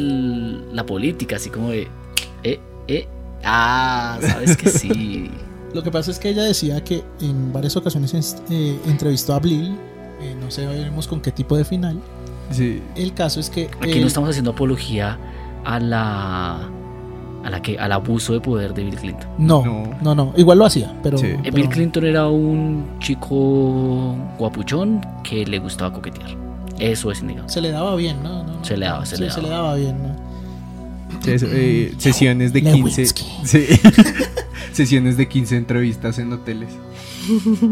[0.73, 1.87] la política, así como de,
[2.43, 3.07] eh, eh,
[3.43, 5.29] ah, sabes que sí.
[5.73, 8.13] Lo que pasa es que ella decía que en varias ocasiones
[8.49, 9.75] eh, entrevistó a Bill.
[10.21, 11.99] eh, no sabemos con qué tipo de final.
[12.51, 12.81] Sí.
[12.95, 13.69] El caso es que.
[13.81, 15.17] Aquí no estamos haciendo apología
[15.65, 16.69] a la,
[17.45, 19.29] a la que, al abuso de poder de Bill Clinton.
[19.37, 19.83] No, No.
[20.01, 21.17] no, no, Igual lo hacía, pero.
[21.17, 21.27] Sí.
[21.43, 26.35] Pero- Bill Clinton era un chico guapuchón que le gustaba coquetear.
[26.79, 27.49] Eso es innegable.
[27.49, 28.43] Se le daba bien, ¿no?
[28.43, 28.65] No, no.
[28.65, 29.63] Se le daba, se Sí, le se le daba.
[29.69, 30.25] daba bien, ¿no?
[31.27, 32.77] Eh, sesiones de 15.
[32.77, 33.25] Lewinsky.
[33.45, 33.65] Sí.
[34.73, 36.69] sesiones de 15 entrevistas en hoteles.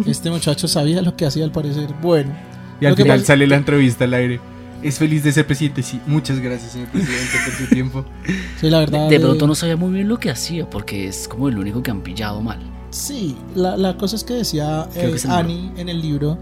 [0.08, 1.90] Este muchacho sabía lo que hacía al parecer.
[2.02, 2.32] Bueno,
[2.80, 4.40] Y al final pasa- sale la entrevista al aire.
[4.84, 6.00] Es feliz de ser presidente, sí.
[6.06, 8.06] Muchas gracias, señor presidente, por su tiempo.
[8.60, 9.10] sí, la verdad.
[9.10, 11.82] De eh, pronto no sabía muy bien lo que hacía porque es como el único
[11.82, 12.60] que han pillado mal.
[12.90, 16.38] Sí, la, la cosa es que decía eh, que Annie en el libro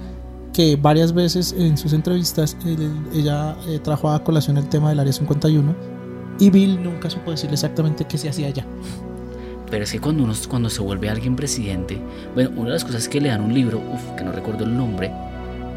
[0.54, 5.00] que varias veces en sus entrevistas él- ella eh, trajo a colación el tema del
[5.00, 5.74] Área 51
[6.40, 8.66] y Bill nunca supo decirle exactamente qué se hacía allá.
[9.70, 12.02] Pero es que cuando, uno, cuando se vuelve alguien presidente,
[12.34, 14.66] bueno, una de las cosas es que le dan un libro, uf, que no recuerdo
[14.66, 15.14] el nombre,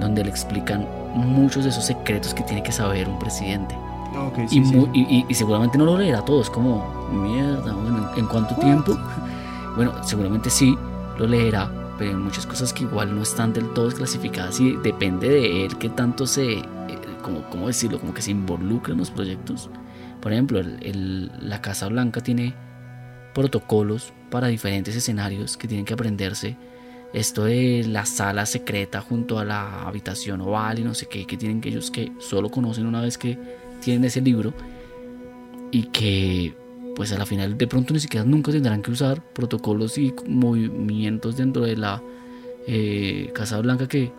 [0.01, 3.75] donde le explican muchos de esos secretos que tiene que saber un presidente.
[4.17, 8.11] Ok, y, mu- y- y- y seguramente no lo leerá todo, es como, mierda, bueno,
[8.17, 8.97] ¿en, cuánto tiempo?
[9.77, 10.77] Bueno, seguramente sí
[11.19, 15.29] lo leerá, pero hay muchas cosas que igual no están del todo clasificadas y depende
[15.29, 16.65] de él que tanto se, eh,
[17.23, 17.99] como, ¿cómo decirlo?
[17.99, 19.69] Como que se involucre en los proyectos.
[20.21, 22.55] Por ejemplo, el- el- la Casa Blanca tiene
[23.35, 26.57] protocolos para diferentes escenarios que tienen que aprenderse.
[27.15, 31.37] Esto de la sala secreta junto a la habitación oval y no sé qué, que
[31.37, 33.39] tienen que ellos que solo conocen una vez que
[33.81, 34.53] tienen ese libro
[35.71, 36.55] y que
[36.97, 41.37] pues a la final de pronto ni siquiera nunca tendrán que usar protocolos y movimientos
[41.37, 42.03] dentro de la
[42.67, 44.13] eh, Casa Blanca que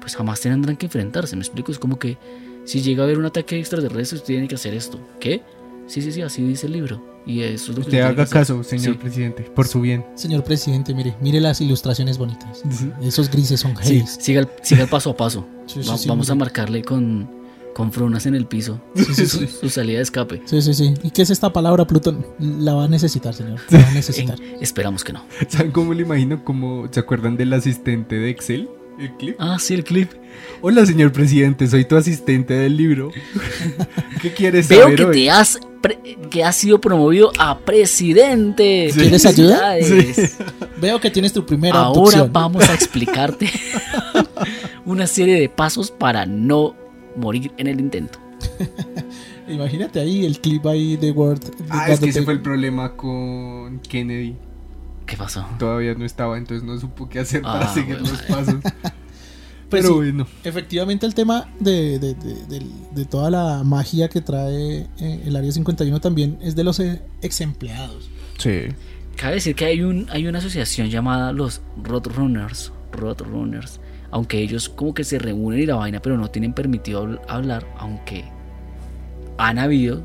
[0.00, 1.36] pues jamás tendrán que enfrentarse.
[1.36, 2.18] Me explico, es como que
[2.64, 5.00] si llega a haber un ataque extraterrestre, usted tiene que hacer esto.
[5.20, 5.42] ¿Qué?
[5.86, 7.07] Sí, sí, sí, así dice el libro.
[7.28, 8.98] Y eso es lo que Usted haga caso, señor Sí.
[9.00, 10.04] presidente, por su bien.
[10.14, 12.62] Señor presidente, mire, mire las ilustraciones bonitas.
[13.02, 15.46] Esos grises son Sí, siga el, siga el paso a paso.
[15.66, 17.28] Sí, sí, Va- sí, vamos a marcarle con,
[17.74, 19.46] con frunas en el piso Sí, sí, sí.
[19.46, 20.40] su salida de escape.
[20.46, 20.94] Sí, sí, sí.
[21.02, 22.24] ¿Y qué es esta palabra, Plutón?
[22.38, 23.60] La va a necesitar, señor.
[23.68, 24.40] La va a necesitar.
[24.40, 25.22] Eh, esperamos que no.
[25.48, 26.42] ¿Saben cómo lo imagino?
[26.42, 28.70] Como, ¿Se acuerdan del asistente de Excel?
[28.98, 29.36] ¿El clip?
[29.38, 30.10] Ah, sí, el clip.
[30.60, 33.10] Hola, señor presidente, soy tu asistente del libro.
[34.22, 35.12] ¿Qué quieres Veo saber que hoy?
[35.12, 35.60] te has
[36.30, 38.90] que has sido promovido a presidente.
[38.92, 38.98] Sí.
[39.00, 39.74] ¿Quieres ayuda?
[40.80, 42.32] Veo que tienes tu primera Ahora abducción.
[42.32, 43.48] vamos a explicarte
[44.84, 46.74] una serie de pasos para no
[47.16, 48.18] morir en el intento.
[49.48, 51.40] Imagínate ahí el clip ahí de Word.
[51.40, 54.36] de- Ah, es que ese fue el problema con Kennedy.
[55.08, 55.44] ¿Qué pasó?
[55.58, 58.10] Todavía no estaba, entonces no supo qué hacer para Ah, seguir bueno.
[58.10, 58.56] los pasos.
[59.70, 59.94] Pues Pero sí.
[59.96, 60.26] bueno.
[60.44, 65.36] Efectivamente el tema de, de- de- del- de toda la magia que trae eh, el
[65.36, 68.08] Área 51 también es de los eh, ex empleados.
[68.38, 68.60] Sí.
[69.16, 72.72] Cabe decir que hay, un, hay una asociación llamada los Roadrunners.
[72.92, 73.78] Roadrunners.
[74.10, 77.66] Aunque ellos como que se reúnen y la vaina, pero no tienen permitido habl- hablar,
[77.78, 78.24] aunque
[79.36, 80.02] han habido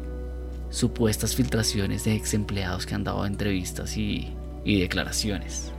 [0.71, 4.33] supuestas filtraciones de ex empleados que han dado entrevistas y,
[4.65, 5.71] y declaraciones.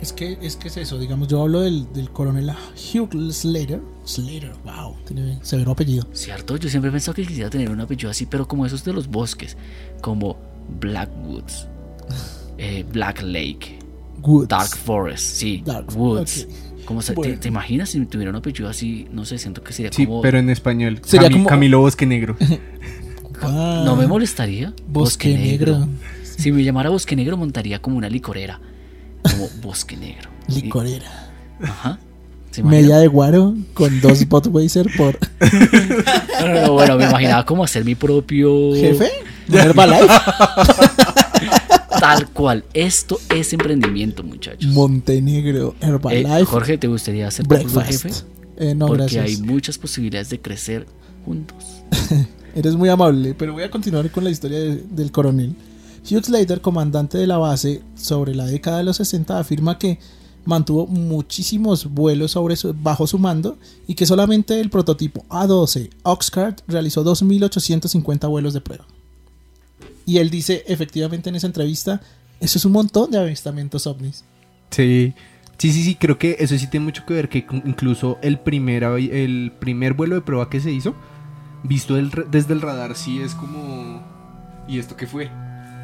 [0.00, 2.50] Es que, es que es eso, digamos, yo hablo del, del coronel
[2.94, 3.80] Hugh Slater.
[4.04, 6.06] Slater, wow, tiene severo apellido.
[6.12, 6.56] ¿Cierto?
[6.56, 9.06] Yo siempre he pensado que quisiera tener un apellido así, pero como esos de los
[9.06, 9.56] bosques,
[10.00, 10.36] como
[10.80, 11.68] Blackwoods,
[12.58, 13.78] eh, Black Lake,
[14.22, 14.48] Woods.
[14.48, 16.46] Dark Forest, sí, Dark- Woods.
[16.48, 16.84] ok.
[16.84, 17.34] Como se- Bueno.
[17.34, 19.06] ¿te, te imaginas si tuviera un apellido así?
[19.12, 20.20] No sé, siento que sería Sí, como...
[20.20, 21.00] pero en español.
[21.04, 22.36] Sería como- Camilo Bosque Negro.
[23.40, 24.74] Ah, No me molestaría.
[24.88, 25.86] Bosque Negro.
[26.36, 28.60] Si me llamara Bosque Negro, montaría como una licorera.
[29.22, 30.30] Como Bosque Negro.
[30.48, 31.30] Y- Licorera.
[31.62, 31.98] Ajá.
[32.64, 35.18] Media de guaro con dos Budweiser por
[36.40, 38.74] No, no, no, bueno, me imaginaba como hacer mi propio...
[38.74, 39.10] jefe.
[39.50, 40.06] Herbalife.
[42.00, 42.64] Tal cual.
[42.74, 44.70] Esto es emprendimiento, muchachos.
[44.72, 45.74] Montenegro.
[45.80, 46.44] Eh, Herbalife.
[46.44, 48.10] Jorge, ¿te gustaría ser tu jefe?
[48.58, 49.24] Eh, no, Porque gracias.
[49.26, 50.86] hay muchas posibilidades de crecer
[51.24, 51.64] juntos.
[52.54, 55.54] Eres muy amable, pero voy a continuar con la historia de- del coronel.
[56.04, 59.98] Hugh Slater, comandante de la base sobre la década de los 60, afirma que
[60.44, 62.36] mantuvo muchísimos vuelos
[62.82, 68.84] bajo su mando y que solamente el prototipo A12 Oxcart realizó 2.850 vuelos de prueba.
[70.04, 72.00] Y él dice efectivamente en esa entrevista,
[72.40, 74.24] eso es un montón de avistamientos ovnis.
[74.70, 75.14] Sí.
[75.58, 78.82] Sí, sí, sí, creo que eso sí tiene mucho que ver que incluso el primer,
[79.94, 80.96] vuelo de prueba que se hizo,
[81.62, 84.02] visto desde el radar, sí es como...
[84.66, 85.30] ¿Y esto qué fue?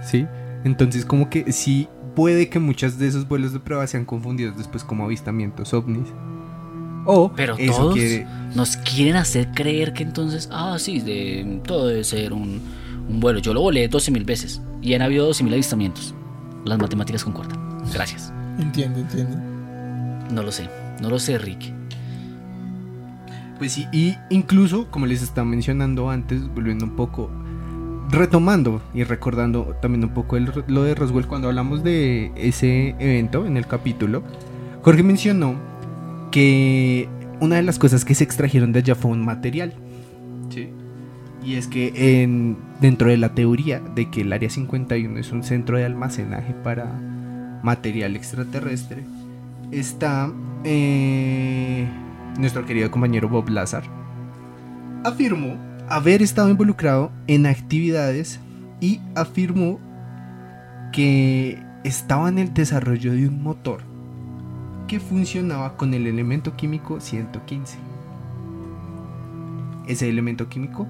[0.08, 0.26] Sí.
[0.64, 4.84] Entonces como que sí puede que muchas de esos vuelos de prueba sean confundidos después
[4.84, 6.08] como avistamientos ovnis.
[7.04, 8.26] O Pero eso todos quiere...
[8.54, 12.60] nos quieren hacer creer que entonces, ah, sí, de, todo debe ser un,
[13.08, 13.38] un vuelo.
[13.38, 16.14] Yo lo volé 12 mil veces y han habido 12 mil avistamientos.
[16.64, 17.58] Las matemáticas concuerdan.
[17.92, 18.32] Gracias.
[18.58, 19.36] Entiendo, entiendo.
[20.32, 20.68] No lo sé,
[21.00, 21.72] no lo sé, Rick.
[23.58, 27.30] Pues sí, y incluso, como les estaba mencionando antes, volviendo un poco,
[28.10, 33.46] retomando y recordando también un poco el- lo de Roswell cuando hablamos de ese evento
[33.46, 34.22] en el capítulo,
[34.82, 35.54] Jorge mencionó
[36.30, 37.08] que
[37.40, 39.72] una de las cosas que se extrajeron de allá fue un material.
[40.50, 40.68] Sí.
[41.44, 45.42] Y es que en, dentro de la teoría de que el Área 51 es un
[45.42, 46.86] centro de almacenaje para
[47.62, 49.04] material extraterrestre,
[49.70, 50.32] está
[50.64, 51.86] eh,
[52.38, 53.84] nuestro querido compañero Bob Lazar.
[55.04, 55.56] Afirmó
[55.88, 58.40] haber estado involucrado en actividades
[58.80, 59.78] y afirmó
[60.92, 63.80] que estaba en el desarrollo de un motor
[64.86, 67.78] que funcionaba con el elemento químico 115.
[69.86, 70.86] Ese elemento químico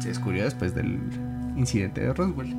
[0.00, 0.98] se descubrió después del
[1.56, 2.54] incidente de Roswell.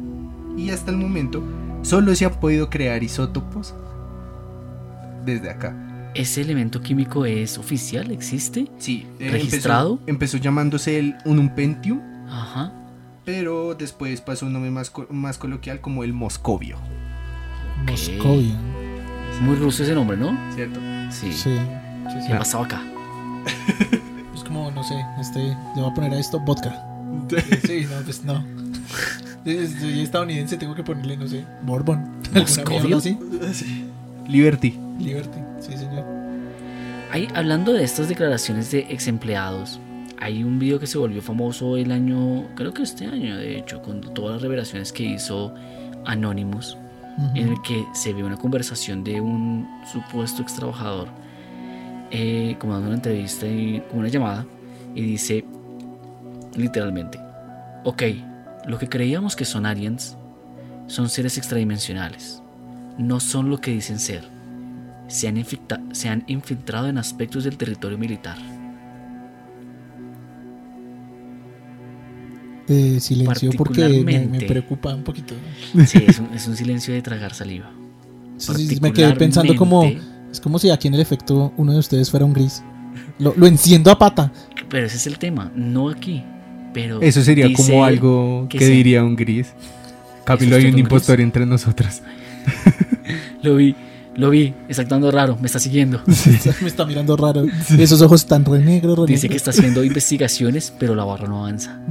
[0.58, 1.43] Y hasta el momento
[1.82, 3.73] solo se han podido crear isótopos
[5.25, 5.88] desde acá.
[6.15, 8.12] ¿Ese elemento químico es oficial?
[8.12, 8.67] ¿Existe?
[8.80, 9.93] Sí, eh, ¿Registrado?
[9.93, 12.72] Empezó, empezó llamándose el un Pentium, Ajá.
[13.26, 16.78] pero después pasó un nombre más, co- más coloquial como el Moscovio.
[17.88, 18.55] Moscovia.
[19.41, 20.38] Muy ruso ese nombre, ¿no?
[20.55, 20.80] ¿Cierto?
[21.12, 21.32] Sí.
[21.32, 21.55] Sí.
[22.28, 22.82] ¿Qué pasaba acá?
[24.36, 26.86] Es como, no sé, este, le voy a poner a esto vodka.
[27.66, 28.43] Sí, no, pues no.
[29.45, 32.03] Soy estadounidense, tengo que ponerle, no sé, Bourbon.
[32.34, 32.82] ¿Moscovio?
[32.99, 33.86] mierda así.
[34.28, 34.78] Liberty.
[34.99, 35.39] Liberty, sí.
[37.12, 39.80] Hay, hablando de estas declaraciones de ex empleados,
[40.20, 43.82] hay un video que se volvió famoso el año, creo que este año, de hecho,
[43.82, 45.53] con todas las revelaciones que hizo
[46.05, 46.78] Anonymous,
[47.36, 51.07] en el que se ve una conversación de un supuesto ex trabajador,
[52.12, 54.45] eh, como dando una entrevista y como una llamada,
[54.93, 55.43] y dice
[56.55, 57.20] literalmente:
[57.86, 58.03] Ok,
[58.68, 60.16] lo que creíamos que son aliens
[60.86, 62.41] son seres extradimensionales.
[62.97, 64.38] No son lo que dicen ser.
[65.10, 65.43] Se han,
[65.91, 68.38] se han infiltrado en aspectos del territorio militar.
[72.70, 75.34] Eh, silencio porque me, me preocupa un poquito.
[75.86, 77.72] Sí, es un, es un silencio de tragar saliva.
[78.38, 79.91] Sí, sí, me quedé pensando como...
[80.32, 82.64] Es como si aquí en el efecto uno de ustedes fuera un gris.
[83.18, 84.32] Lo, lo enciendo a pata.
[84.70, 86.24] Pero ese es el tema, no aquí.
[86.74, 88.72] Pero Eso sería como algo que que, sí.
[88.72, 89.53] diría un gris.
[90.24, 92.01] Camilo, ¿Es hay un impostor entre nosotros.
[93.41, 93.76] Lo vi,
[94.20, 96.01] lo vi, está actuando raro, me está siguiendo.
[96.61, 97.45] me está mirando raro.
[97.78, 101.39] Esos ojos tan re negros, re Dice que está haciendo investigaciones, pero la barra no
[101.39, 101.80] avanza.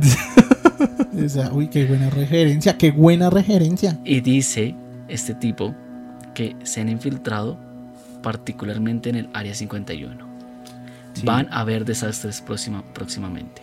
[1.25, 3.99] O sea, uy, qué buena referencia, qué buena referencia.
[4.05, 4.77] Y dice
[5.09, 5.75] este tipo
[6.33, 7.59] que se han infiltrado
[8.23, 10.17] particularmente en el Área 51.
[11.15, 11.27] Sí.
[11.27, 13.63] Van a haber desastres próxima- próximamente.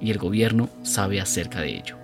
[0.00, 1.96] Y el gobierno sabe acerca de ello.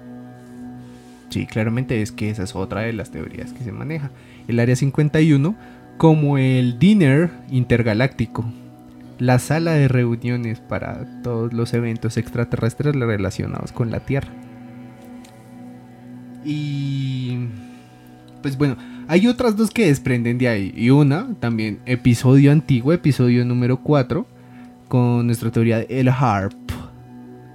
[1.29, 4.11] Sí, claramente es que esa es otra de las teorías que se maneja.
[4.49, 5.55] El Área 51
[6.01, 8.51] como el dinner intergaláctico.
[9.19, 14.31] La sala de reuniones para todos los eventos extraterrestres relacionados con la Tierra.
[16.43, 17.49] Y...
[18.41, 18.79] Pues bueno,
[19.09, 20.73] hay otras dos que desprenden de ahí.
[20.75, 24.27] Y una, también episodio antiguo, episodio número 4,
[24.89, 26.55] con nuestra teoría El Harp.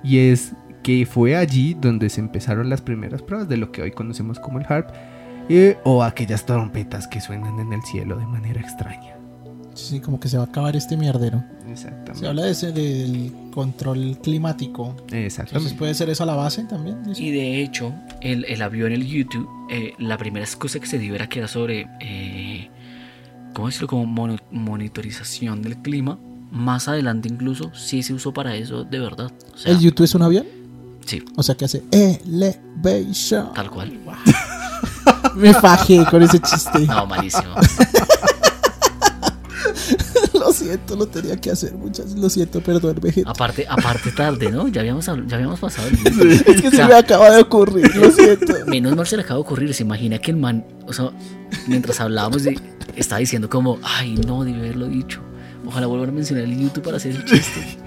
[0.04, 3.90] Y es que fue allí donde se empezaron las primeras pruebas de lo que hoy
[3.90, 4.92] conocemos como el harp.
[5.50, 9.14] Eh, o aquellas trompetas que suenan en el cielo de manera extraña.
[9.74, 11.44] Sí, como que se va a acabar este mierdero.
[11.70, 12.16] Exactamente.
[12.20, 14.90] Se habla de ese, del control climático.
[14.92, 15.76] Entonces Exactamente.
[15.76, 17.04] puede ser eso a la base también.
[17.04, 17.22] dice?
[17.22, 21.14] Y de hecho, el, el avión, el YouTube, eh, la primera cosa que se dio
[21.14, 22.70] era que era sobre, eh,
[23.54, 23.88] ¿cómo decirlo?
[23.90, 26.18] Como mono- monitorización del clima.
[26.52, 29.30] Más adelante incluso sí se usó para eso de verdad.
[29.54, 30.46] O sea, ¿El YouTube es un avión?
[31.06, 33.52] sí, O sea que hace elevation.
[33.54, 33.92] tal cual.
[35.36, 36.80] Me fajé con ese chiste.
[36.88, 37.56] No, malísimo.
[40.34, 42.12] lo siento, lo tenía que hacer muchas.
[42.14, 43.30] Lo siento, perdón, Vegeta.
[43.30, 44.68] Aparte, aparte tarde, ¿no?
[44.68, 46.52] Ya habíamos, ya habíamos pasado el límite.
[46.52, 48.54] Es que O se me acaba de ocurrir, lo siento.
[48.68, 49.74] Menos mal se le acaba de ocurrir.
[49.74, 51.12] Se imagina que el man, o sea,
[51.68, 52.60] mientras hablábamos, de,
[52.96, 55.22] estaba diciendo como, ay, no, debe haberlo dicho.
[55.66, 57.78] Ojalá vuelvan a mencionar el YouTube para hacer el chiste.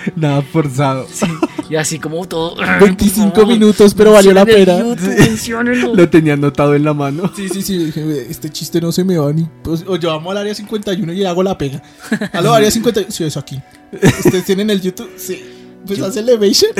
[0.16, 1.06] Nada forzado.
[1.12, 1.26] Sí,
[1.68, 2.56] y así como todo.
[2.80, 4.78] 25 minutos, pero valió la pena.
[4.78, 5.94] YouTube.
[5.96, 7.30] Lo tenía anotado en la mano.
[7.36, 9.48] Sí, sí, sí, dije, "Ve, este chiste no se me va ni.
[9.62, 11.82] Pues, o llevamos al área 51 y hago la pega.
[12.32, 13.10] Aló, área 51.
[13.10, 13.60] Sí, es aquí.
[13.92, 15.10] ¿Ustedes tienen el YouTube?
[15.16, 15.42] Sí.
[15.86, 16.72] Pues Yo- hace elevation.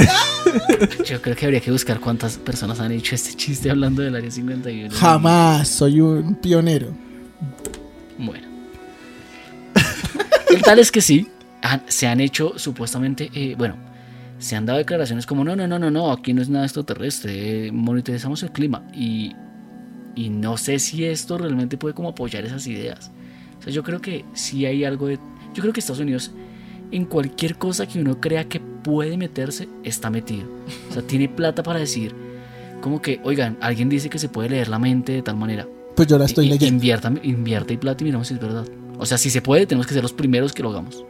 [1.07, 4.31] Yo creo que habría que buscar cuántas personas han hecho este chiste hablando del área
[4.31, 4.95] 51.
[4.95, 6.89] Jamás soy un pionero.
[8.19, 8.47] Bueno.
[10.51, 11.29] El tal es que sí,
[11.63, 13.75] han- se han hecho supuestamente, eh, bueno,
[14.39, 17.67] se han dado declaraciones como, no, no, no, no, no, aquí no es nada extraterrestre,
[17.69, 18.83] eh, monitorizamos el clima.
[18.95, 19.33] Y,
[20.15, 23.11] y no sé si esto realmente puede como apoyar esas ideas.
[23.59, 25.19] O sea, yo creo que sí hay algo de...
[25.55, 26.31] Yo creo que Estados Unidos,
[26.91, 30.47] en cualquier cosa que uno crea que puede meterse, está metido.
[30.91, 32.15] O sea, tiene plata para decir,
[32.81, 35.67] como que, oigan, alguien dice que se puede leer la mente de tal manera.
[35.95, 36.67] Pues yo la estoy leyendo.
[36.77, 38.65] Invierta, invierta y plata y miramos si es verdad.
[38.99, 41.05] O sea, si se puede, tenemos que ser los primeros que lo hagamos.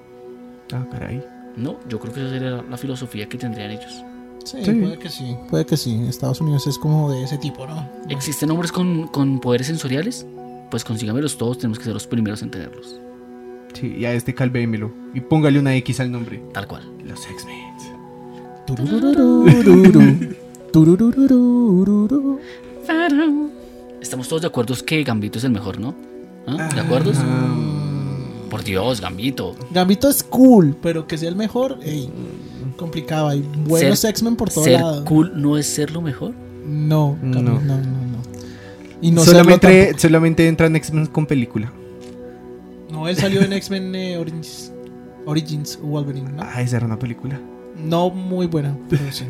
[0.73, 1.23] Ah, caray.
[1.57, 4.05] No, yo creo que esa sería la, la filosofía que tendrían ellos.
[4.45, 4.73] Sí, Sí.
[4.73, 5.37] puede que sí.
[5.51, 6.03] Puede que sí.
[6.09, 7.89] Estados Unidos es como de ese tipo, ¿no?
[8.09, 10.27] ¿Existen hombres con, con poderes sensoriales?
[10.71, 12.97] Pues consígamelos todos, tenemos que ser los primeros en tenerlos.
[13.75, 14.91] Sí, y a este calvémelo.
[15.15, 16.43] Y póngale una X al nombre.
[16.53, 16.83] Tal cual.
[17.05, 17.61] Los X-Men.
[24.01, 25.95] Estamos todos de acuerdo que Gambito es el mejor, ¿no?
[26.47, 26.69] ¿Ah?
[26.75, 27.13] ¿De acuerdo?
[28.51, 29.55] Por Dios, Gambito.
[29.71, 32.11] Gambito es cool, pero que sea el mejor, ey,
[32.77, 33.29] complicado.
[33.29, 35.05] Hay buenos X-Men por todos Ser lados.
[35.07, 36.33] cool no es ser lo mejor.
[36.67, 37.41] No, No.
[37.43, 38.21] no, no, no.
[39.01, 41.73] Y no solamente, solamente entran X-Men con película.
[42.91, 44.73] No, él salió en X-Men eh, Origins,
[45.25, 46.43] Origins Wolverine, ¿no?
[46.43, 47.41] Ah, esa era una película.
[47.79, 49.25] No muy buena, pero sí.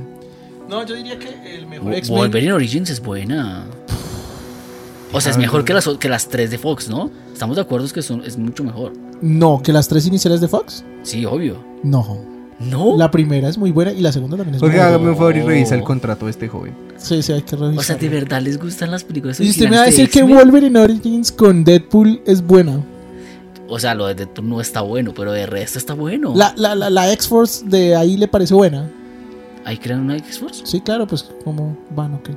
[0.68, 2.18] No, yo diría que el mejor X-Men.
[2.18, 3.66] Wolverine Origins es buena.
[5.12, 7.10] O sea, es mejor que las, que las tres de Fox, ¿no?
[7.40, 8.92] Estamos de acuerdo que son, es mucho mejor.
[9.22, 10.84] No, que las tres iniciales de Fox.
[11.02, 11.56] Sí, obvio.
[11.82, 12.18] No.
[12.58, 12.98] No.
[12.98, 14.94] La primera es muy buena y la segunda también es Porque muy buena.
[14.94, 16.74] hágame un favor y revisa el contrato de este joven.
[16.98, 17.78] Sí, sí, hay que revisar.
[17.78, 20.10] O sea, ¿de verdad les gustan las películas Y usted me va a de decir
[20.10, 20.22] que?
[20.22, 22.84] Wolverine Origins con Deadpool es buena.
[23.70, 26.34] O sea, lo de Deadpool no está bueno, pero de resto está bueno.
[26.36, 28.86] La, la, la, la X-Force de ahí le parece buena.
[29.64, 30.66] ¿Ahí crean una X-Force?
[30.66, 32.28] Sí, claro, pues como van, ok.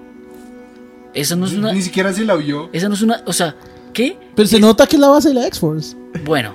[1.13, 1.75] Esa no es una...
[1.81, 2.69] siquiera se la vio.
[2.71, 3.21] Esa no es una...
[3.25, 3.57] O sea,
[3.93, 4.17] ¿qué?
[4.35, 5.95] Pero se Es- nota que es la base de la X-Force.
[6.25, 6.53] Bueno,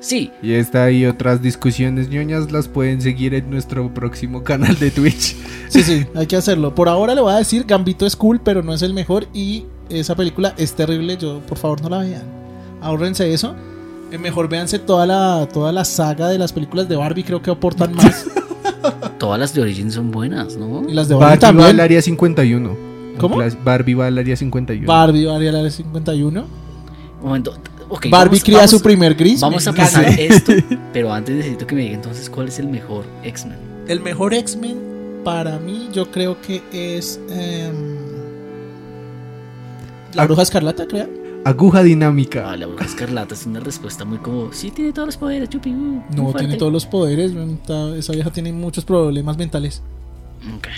[0.00, 0.30] sí.
[0.42, 5.36] Y esta y otras discusiones ñoñas las pueden seguir en nuestro próximo canal de Twitch.
[5.68, 6.74] Sí, sí, hay que hacerlo.
[6.74, 9.26] Por ahora le voy a decir, Gambito es cool, pero no es el mejor.
[9.32, 11.16] Y esa película es terrible.
[11.16, 12.22] Yo, por favor, no la vean.
[12.80, 13.54] Ahórrense eso.
[14.10, 17.22] Eh, Mejor véanse toda la, toda la saga de las películas de Barbie.
[17.22, 18.26] Creo que aportan más.
[19.18, 20.82] Todas las de Origin son buenas, ¿no?
[20.88, 22.70] y las de Barbie Barbie va al área 51.
[22.70, 23.36] Un ¿Cómo?
[23.62, 24.86] Barbie va al área 51.
[24.86, 26.44] Barbie, Barbie a la 51.
[27.20, 27.54] Un momento.
[27.88, 29.40] ok, Barbie vamos- cría vamos- su primer gris.
[29.40, 30.52] Vamos a pasar esto,
[30.92, 33.58] pero antes necesito que me diga entonces cuál es el mejor X-Men.
[33.88, 34.76] El mejor X-Men
[35.24, 37.20] para mí, yo creo que es.
[37.30, 37.96] em,
[40.14, 40.24] la.
[40.24, 41.08] Bruja Escarlata, creo.
[41.44, 42.50] Aguja dinámica.
[42.50, 45.70] Ah, la bruja escarlata es una respuesta muy como, sí, tiene todos los poderes, chupi.
[45.70, 46.40] uh, No fuerte".
[46.40, 47.32] tiene todos los poderes.
[47.96, 49.82] Esa vieja tiene muchos problemas mentales.
[50.56, 50.68] Ok.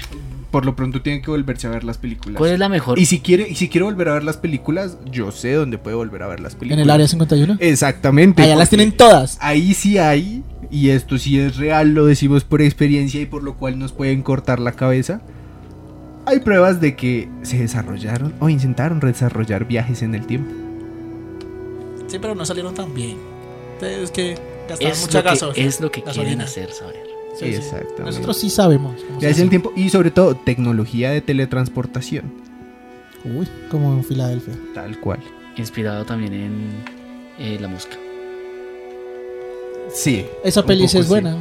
[0.52, 2.36] Por lo pronto tiene que volverse a ver las películas.
[2.38, 2.98] ¿Cuál es la mejor?
[2.98, 5.96] Y si quiere, y si quiere volver a ver las películas, yo sé dónde puede
[5.96, 6.78] volver a ver las películas.
[6.78, 7.56] En el área 51.
[7.58, 8.42] Exactamente.
[8.42, 9.38] Allá las tienen todas.
[9.40, 13.56] Ahí sí hay, y esto sí es real, lo decimos por experiencia y por lo
[13.56, 15.22] cual nos pueden cortar la cabeza.
[16.26, 20.52] Hay pruebas de que se desarrollaron o intentaron desarrollar viajes en el tiempo.
[22.08, 23.16] Sí, pero no salieron tan bien.
[23.80, 24.36] Es que
[24.68, 25.66] gastaban es, mucha lo que, gasolina.
[25.66, 26.44] es lo que quieren gasolina.
[26.44, 27.11] hacer, saber.
[27.34, 27.54] Sí, sí.
[27.54, 28.02] Exactamente.
[28.02, 28.94] Nosotros sí sabemos.
[29.00, 32.32] cómo se Viajes en el tiempo y sobre todo tecnología de teletransportación.
[33.24, 34.54] Uy, como en Filadelfia.
[34.74, 35.20] Tal cual.
[35.56, 36.84] Inspirado también en
[37.38, 37.96] eh, la música.
[39.92, 40.26] Sí.
[40.44, 41.36] Esa peli es buena.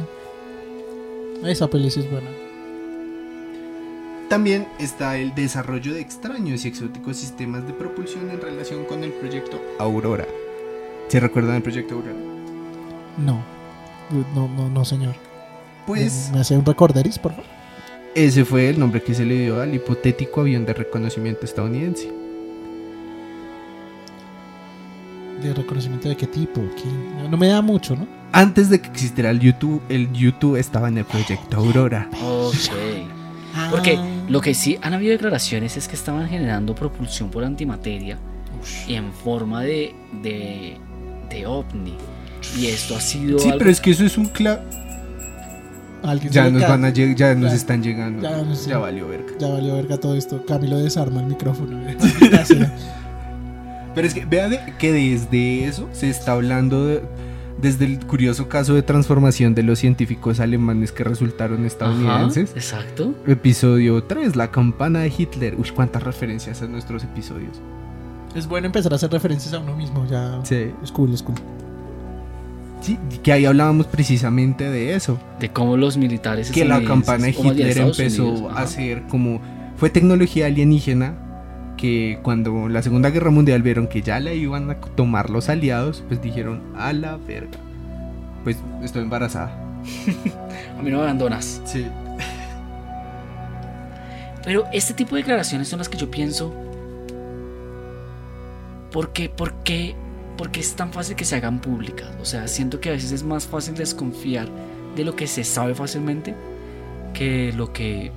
[1.44, 2.30] Esa peli es buena.
[4.28, 9.12] También está el desarrollo de extraños y exóticos sistemas de propulsión en relación con el
[9.12, 10.26] proyecto Aurora.
[11.08, 12.16] ¿Se recuerdan el proyecto Aurora?
[13.18, 13.44] No.
[14.34, 15.14] No, no, no, señor.
[15.86, 17.46] Pues ¿Me hace un recorderis, por favor?
[18.14, 22.10] ese fue el nombre que se le dio al hipotético avión de reconocimiento estadounidense.
[25.42, 26.60] ¿De reconocimiento de qué tipo?
[26.76, 26.84] ¿Qué?
[27.22, 28.06] No, no me da mucho, ¿no?
[28.32, 32.08] Antes de que existiera el YouTube, el YouTube estaba en el proyecto Aurora.
[32.22, 32.54] Ok.
[33.70, 34.04] Porque Ah.
[34.28, 38.18] lo que sí han habido declaraciones es que estaban generando propulsión por antimateria
[38.88, 40.76] en forma de, de,
[41.28, 41.94] de ovni.
[42.58, 44.62] Y esto ha sido Sí, algo- pero es que eso es un cla...
[46.02, 47.56] Alguien Ya nos van a lleg- ya nos Ya.
[47.56, 48.22] están llegando.
[48.66, 49.32] Ya valió verga.
[49.38, 50.44] Ya valió verga todo esto.
[50.46, 51.78] Camilo desarma el micrófono.
[52.44, 52.74] Sea.
[53.94, 57.02] Pero es que vea de- que desde eso se está hablando de-
[57.60, 62.50] desde el curioso caso de transformación de los científicos alemanes que resultaron Ajá, estadounidenses.
[62.56, 63.14] exacto.
[63.26, 65.54] Episodio 3, la campana de Hitler.
[65.58, 67.60] Uy, cuántas referencias a nuestros episodios.
[68.34, 70.06] es bueno empezar a hacer referencias a uno mismo.
[70.06, 70.40] Ya.
[70.42, 70.70] Sí.
[70.82, 71.36] Es cool, es cool.
[72.82, 75.18] Sí, que ahí hablábamos precisamente de eso.
[75.38, 79.40] De cómo los militares Que la campana de Hitler empezó Unidos, a ser como...
[79.76, 81.14] Fue tecnología alienígena
[81.76, 86.04] que cuando la Segunda Guerra Mundial vieron que ya la iban a tomar los aliados,
[86.06, 87.58] pues dijeron, a la verga.
[88.44, 89.52] Pues estoy embarazada.
[90.78, 91.62] A mí no me abandonas.
[91.64, 91.86] Sí.
[94.44, 96.52] Pero este tipo de declaraciones son las que yo pienso.
[98.90, 99.28] ¿Por qué?
[99.28, 99.94] ¿Por qué?
[100.42, 102.08] ¿Por qué es tan fácil que se hagan públicas?
[102.20, 104.48] O sea, siento que a veces es más fácil desconfiar
[104.96, 106.34] de lo que se sabe fácilmente
[107.14, 108.10] que lo que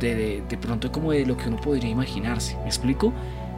[0.00, 2.56] de, de, de pronto como de lo que uno podría imaginarse.
[2.60, 3.12] ¿Me explico?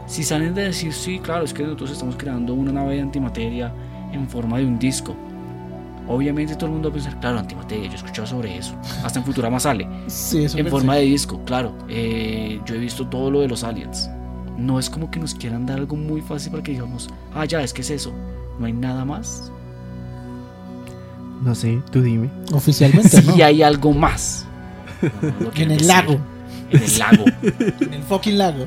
[0.05, 3.73] Si salen de decir, sí, claro, es que nosotros estamos creando una nave de antimateria
[4.11, 5.15] en forma de un disco.
[6.09, 8.75] Obviamente todo el mundo va a pensar, claro, antimateria, yo he escuchado sobre eso.
[9.01, 9.87] Hasta en Futurama sale.
[10.07, 10.71] Sí, eso En pensé.
[10.71, 11.73] forma de disco, claro.
[11.87, 14.09] Eh, yo he visto todo lo de los aliens.
[14.59, 17.61] No es como que nos quieran dar algo muy fácil para que digamos, ah, ya,
[17.61, 18.13] es que es eso.
[18.59, 19.51] No hay nada más.
[21.43, 22.29] No sé, tú dime.
[22.51, 23.33] Oficialmente, ¿no?
[23.33, 24.45] Si hay algo más.
[25.01, 26.17] No, no lo En el lago.
[26.71, 27.25] En el lago.
[27.79, 28.65] En el fucking lago.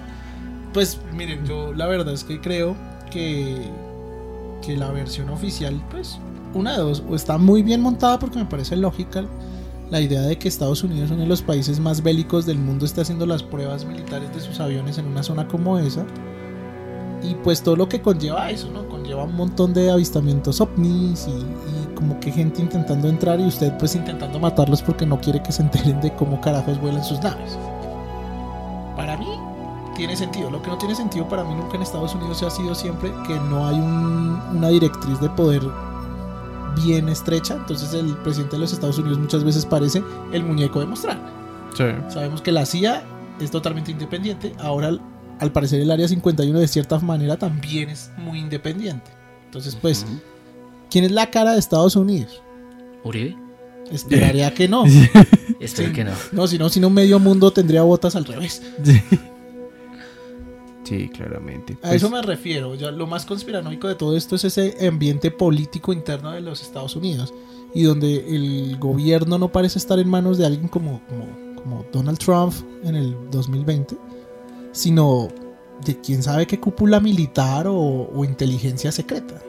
[0.72, 2.74] Pues miren, yo la verdad es que creo
[3.10, 3.70] que,
[4.64, 6.18] que la versión oficial, pues,
[6.54, 9.24] una de dos, o está muy bien montada porque me parece lógica
[9.92, 13.02] la idea de que Estados Unidos, uno de los países más bélicos del mundo, esté
[13.02, 16.06] haciendo las pruebas militares de sus aviones en una zona como esa.
[17.22, 18.88] Y pues todo lo que conlleva eso, ¿no?
[18.88, 23.76] Conlleva un montón de avistamientos ovnis y, y como que gente intentando entrar y usted
[23.78, 27.58] pues intentando matarlos porque no quiere que se enteren de cómo carajos vuelan sus naves.
[28.96, 29.26] Para mí
[29.94, 30.50] tiene sentido.
[30.50, 33.34] Lo que no tiene sentido para mí nunca en Estados Unidos ha sido siempre que
[33.38, 35.62] no hay un- una directriz de poder
[36.76, 37.54] bien estrecha.
[37.54, 40.02] Entonces el presidente de los Estados Unidos muchas veces parece
[40.32, 41.18] el muñeco de mostrar.
[41.76, 41.84] Sí.
[42.08, 43.02] Sabemos que la CIA
[43.40, 44.52] es totalmente independiente.
[44.58, 44.88] Ahora,
[45.38, 49.10] al- parecer, el Área 51 de cierta manera también es muy independiente.
[49.46, 50.06] Entonces, pues.
[50.90, 52.42] ¿quién es la cara de Estados Unidos?
[53.04, 53.36] ¿Uribe?
[53.90, 54.84] Esperaría que no.
[55.60, 55.94] Espero Sí.
[55.94, 56.12] que no.
[56.32, 58.62] No, si no, si no, medio mundo tendría botas al revés.
[58.84, 59.02] Sí,
[60.82, 61.74] claramente.
[61.74, 62.74] A Pues, eso me refiero.
[62.74, 66.96] Ya lo más conspiranoico de todo esto es ese ambiente político interno de los Estados
[66.96, 67.32] Unidos
[67.74, 72.18] y donde el gobierno no parece estar en manos de alguien como, como, como Donald
[72.18, 72.52] Trump
[72.84, 73.96] en el 2020,
[74.72, 75.28] sino
[75.84, 79.40] de quién sabe qué cúpula militar o, o inteligencia secreta.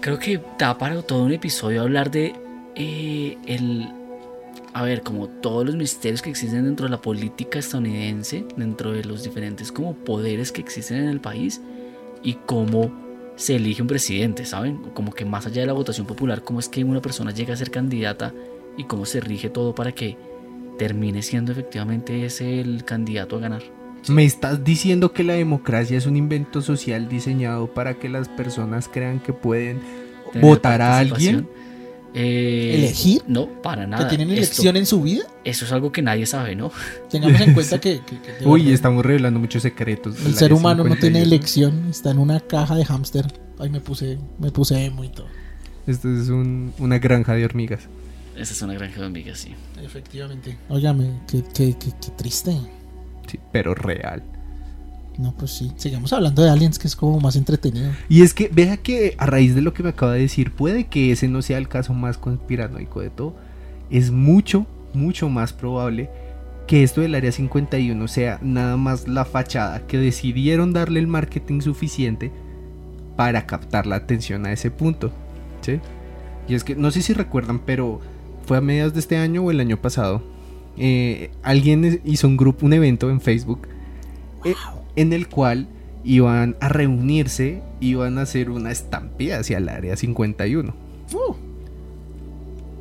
[0.00, 2.34] Creo que da para todo un episodio hablar de
[2.74, 3.88] eh, el.
[4.74, 9.04] A ver, como todos los misterios que existen dentro de la política estadounidense, dentro de
[9.04, 11.60] los diferentes como poderes que existen en el país
[12.22, 12.90] y cómo
[13.36, 14.78] se elige un presidente, ¿saben?
[14.94, 17.56] Como que más allá de la votación popular, cómo es que una persona llega a
[17.56, 18.32] ser candidata
[18.76, 20.16] y cómo se rige todo para que
[20.78, 23.62] termine siendo efectivamente ese el candidato a ganar.
[24.08, 28.88] ¿Me estás diciendo que la democracia es un invento social diseñado para que las personas
[28.88, 29.80] crean que pueden
[30.40, 31.46] votar a alguien?
[32.14, 33.22] Eh, ¿Elegir?
[33.26, 34.04] No, para nada.
[34.08, 35.24] ¿Que tienen Esto- elección en su vida?
[35.44, 36.70] eso es algo que nadie sabe, ¿no?
[37.10, 40.16] Tengamos en cuenta que, que- que de Uy, verdad, estamos revelando muchos secretos.
[40.24, 41.26] el ser humano no tiene 51.
[41.26, 43.26] elección, está en una caja de hámster.
[43.58, 45.26] Ay, me puse, me puse emo y todo.
[45.86, 47.88] Esto es un- una granja de hormigas.
[48.36, 49.54] Esa es una granja de hormigas, sí.
[49.82, 50.56] Efectivamente.
[50.68, 52.56] Óigame, qué, qué, qué, qué triste.
[53.26, 54.22] Sí, pero real.
[55.18, 55.72] No, pues sí.
[55.76, 57.90] Sigamos hablando de aliens, que es como más entretenido.
[58.08, 60.84] Y es que, vea que a raíz de lo que me acaba de decir, puede
[60.84, 63.34] que ese no sea el caso más conspiranoico de todo.
[63.90, 66.10] Es mucho, mucho más probable
[66.66, 71.60] que esto del Área 51 sea nada más la fachada que decidieron darle el marketing
[71.60, 72.32] suficiente
[73.16, 75.12] para captar la atención a ese punto.
[75.60, 75.80] ¿sí?
[76.48, 78.00] Y es que, no sé si recuerdan, pero
[78.46, 80.22] fue a mediados de este año o el año pasado.
[80.78, 83.68] eh, alguien hizo un grupo, un evento en Facebook
[84.44, 84.54] eh,
[84.96, 85.68] en el cual
[86.04, 90.74] iban a reunirse, iban a hacer una estampida hacia el área 51.
[91.12, 91.34] Uh.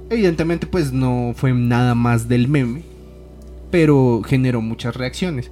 [0.09, 2.81] Evidentemente pues no fue nada más del meme,
[3.69, 5.51] pero generó muchas reacciones.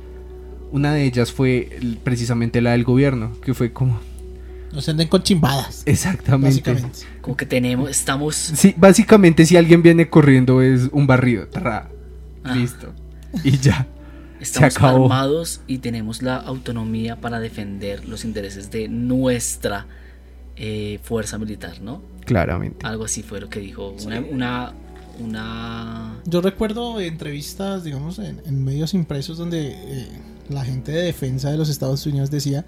[0.71, 1.69] Una de ellas fue
[2.03, 3.99] precisamente la del gobierno, que fue como
[4.73, 5.83] No se anden con chimbadas.
[5.85, 6.61] exactamente.
[6.61, 6.99] Básicamente.
[7.21, 8.35] Como que tenemos, estamos.
[8.35, 11.89] Sí, básicamente si alguien viene corriendo es un barrido, tra,
[12.43, 12.55] Ah.
[12.55, 12.93] listo.
[13.43, 13.87] Y ya.
[14.39, 19.85] Estamos armados y tenemos la autonomía para defender los intereses de nuestra
[20.55, 22.01] eh, fuerza militar, ¿no?
[22.25, 22.85] Claramente.
[22.85, 23.95] Algo así fue lo que dijo.
[24.05, 24.73] Una, una,
[25.19, 30.07] una- Yo recuerdo entrevistas, digamos, en, en medios impresos donde eh,
[30.49, 32.65] la gente de defensa de los Estados Unidos decía,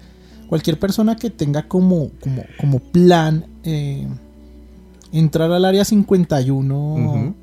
[0.48, 4.06] cualquier persona que tenga como, como, como plan eh,
[5.12, 7.34] entrar al área 51 Ujú.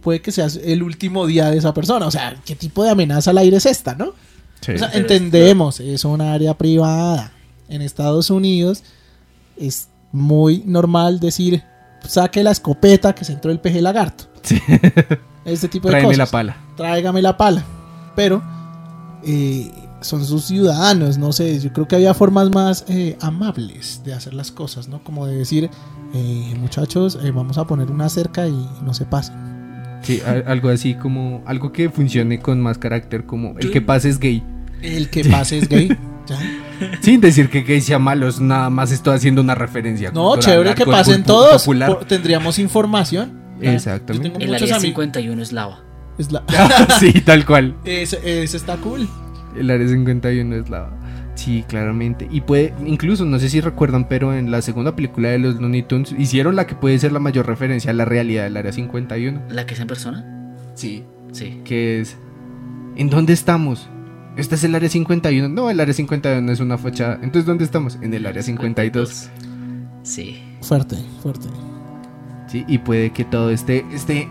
[0.00, 2.06] Puede que sea el último día de esa persona.
[2.06, 4.12] O sea, ¿qué tipo de amenaza al aire es esta, no?
[4.60, 4.72] Sí.
[4.72, 7.32] O sea, Pero entendemos, es un área privada.
[7.68, 8.82] En Estados Unidos
[9.56, 11.62] es muy normal decir,
[12.06, 14.24] saque la escopeta que se entró el peje lagarto.
[14.42, 14.60] Sí.
[15.42, 16.18] Este tipo de Tráeme cosas.
[16.18, 16.56] la pala.
[16.76, 17.64] Tráigame la pala.
[18.14, 18.42] Pero
[19.24, 19.70] eh,
[20.02, 24.34] son sus ciudadanos, no sé, yo creo que había formas más eh, amables de hacer
[24.34, 25.02] las cosas, ¿no?
[25.02, 25.70] Como de decir,
[26.14, 29.34] eh, muchachos, eh, vamos a poner una cerca y no se pasen.
[30.02, 34.18] Sí, algo así como algo que funcione con más carácter como el que pase es
[34.18, 34.42] gay.
[34.82, 35.88] El que pase es gay.
[36.26, 36.38] ¿ya?
[37.02, 40.10] Sin decir que gay sea malo, es nada más estoy haciendo una referencia.
[40.10, 41.62] No, chévere que pasen todos.
[41.62, 41.90] popular.
[41.90, 43.38] por- tendríamos información.
[43.60, 43.74] ¿ya?
[43.74, 44.28] Exactamente.
[44.28, 44.82] Yo tengo el área amigos.
[44.82, 45.80] 51 es lava.
[46.18, 46.42] Es la-
[47.00, 47.76] sí, tal cual.
[47.84, 49.06] ese, ese está cool.
[49.56, 50.88] El área 51 es la.
[51.40, 52.28] Sí, claramente.
[52.30, 55.84] Y puede, incluso, no sé si recuerdan, pero en la segunda película de los Looney
[55.84, 59.44] Tunes hicieron la que puede ser la mayor referencia a la realidad del área 51.
[59.48, 60.54] ¿La que es en persona?
[60.74, 61.02] Sí.
[61.32, 61.62] Sí.
[61.64, 62.18] Que es.
[62.94, 63.88] ¿En dónde estamos?
[64.36, 65.48] ¿Este es el área 51?
[65.48, 67.14] No, el área 51 es una fachada.
[67.22, 67.98] Entonces, ¿dónde estamos?
[68.02, 69.30] En el área 52.
[70.02, 70.42] Sí.
[70.60, 71.48] Fuerte, fuerte.
[72.48, 74.28] Sí, y puede que todo esté, esté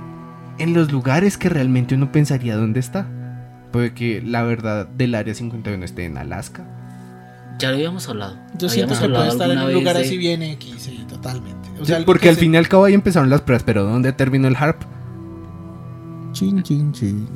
[0.59, 3.07] en los lugares que realmente uno pensaría dónde está.
[3.71, 6.75] Puede que la verdad del área 51 esté en Alaska.
[7.59, 8.37] Ya lo habíamos hablado.
[8.57, 11.69] Yo siento que puede estar en un lugar de- así bien X, sí, totalmente.
[11.81, 13.83] O sea, porque que al se- fin y al cabo ahí empezaron las pruebas, pero
[13.83, 14.81] ¿dónde terminó el HARP?
[16.33, 17.27] Chin, chin, chin.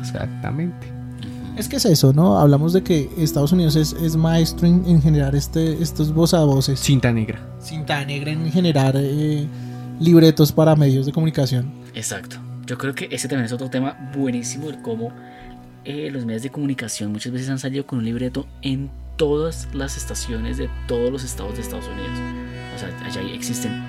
[0.00, 0.86] Exactamente.
[1.56, 2.38] Es que es eso, ¿no?
[2.38, 6.40] Hablamos de que Estados Unidos es, es maestro en, en generar este, estos voz a
[6.44, 6.80] voces.
[6.80, 7.40] Cinta negra.
[7.60, 9.46] Cinta negra en generar eh,
[10.00, 11.70] libretos para medios de comunicación.
[11.94, 12.36] Exacto.
[12.66, 15.12] Yo creo que ese también es otro tema buenísimo, el cómo
[15.84, 19.96] eh, los medios de comunicación muchas veces han salido con un libreto en todas las
[19.96, 22.10] estaciones de todos los estados de Estados Unidos.
[22.74, 23.84] O sea, allá existen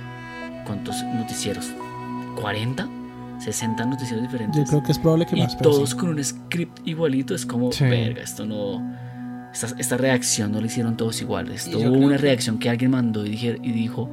[0.65, 1.67] ¿cuántos noticieros?
[2.35, 2.87] ¿40?
[3.39, 4.63] ¿60 noticieros diferentes?
[4.63, 5.95] Yo creo que es probable que y más, todos sí.
[5.97, 7.35] con un script igualito.
[7.35, 7.83] Es como, Sí.
[7.85, 8.81] verga, esto no.
[9.53, 11.65] Esta, esta reacción no la hicieron todos iguales.
[11.67, 14.09] Esto hubo una que- reacción que alguien mandó y, dije- y dijo: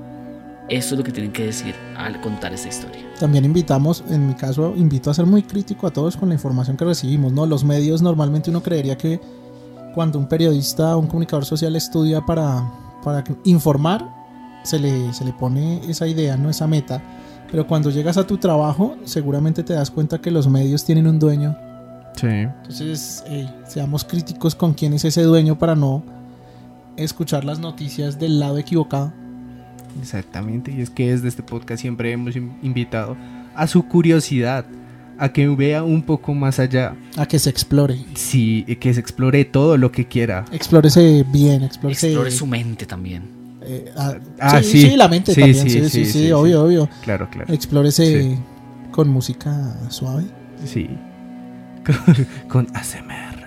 [0.69, 3.01] Esto es lo que tienen que decir al contar esta historia.
[3.19, 6.77] También invitamos, en mi caso, invito a ser muy crítico a todos con la información
[6.77, 7.45] que recibimos, ¿no?
[7.47, 9.21] Los medios normalmente uno creería que
[9.95, 12.71] cuando un periodista o un comunicador social estudia para,
[13.03, 14.07] para informar,
[14.63, 16.51] se le, se le pone esa idea, ¿no?
[16.51, 17.03] Esa meta.
[17.51, 21.19] Pero cuando llegas a tu trabajo, seguramente te das cuenta que los medios tienen un
[21.19, 21.57] dueño.
[22.15, 22.27] Sí.
[22.27, 26.03] Entonces, ey, seamos críticos con quién es ese dueño para no
[26.97, 29.13] escuchar las noticias del lado equivocado.
[30.01, 33.17] Exactamente, y es que desde este podcast siempre hemos in- invitado
[33.57, 34.65] a su curiosidad,
[35.21, 37.97] a que vea un poco más allá, A que se explore.
[38.15, 40.45] sí, que se explore todo lo que quiera.
[40.51, 42.09] Explórese bien, explórese.
[42.09, 43.23] Explore su mente también.
[43.63, 44.91] eh, ah, Ah, sí, sí.
[44.91, 45.63] sí, la mente Sí, también.
[45.65, 46.67] sí, Sí, sí, sí, sí, sí, obvio, sí.
[46.67, 46.89] obvio.
[47.03, 47.53] Claro, claro.
[47.53, 48.39] Explórese Sí.
[48.91, 50.25] con música suave.
[50.65, 50.89] Sí.
[51.85, 52.27] Con,
[52.67, 53.41] con ASMR.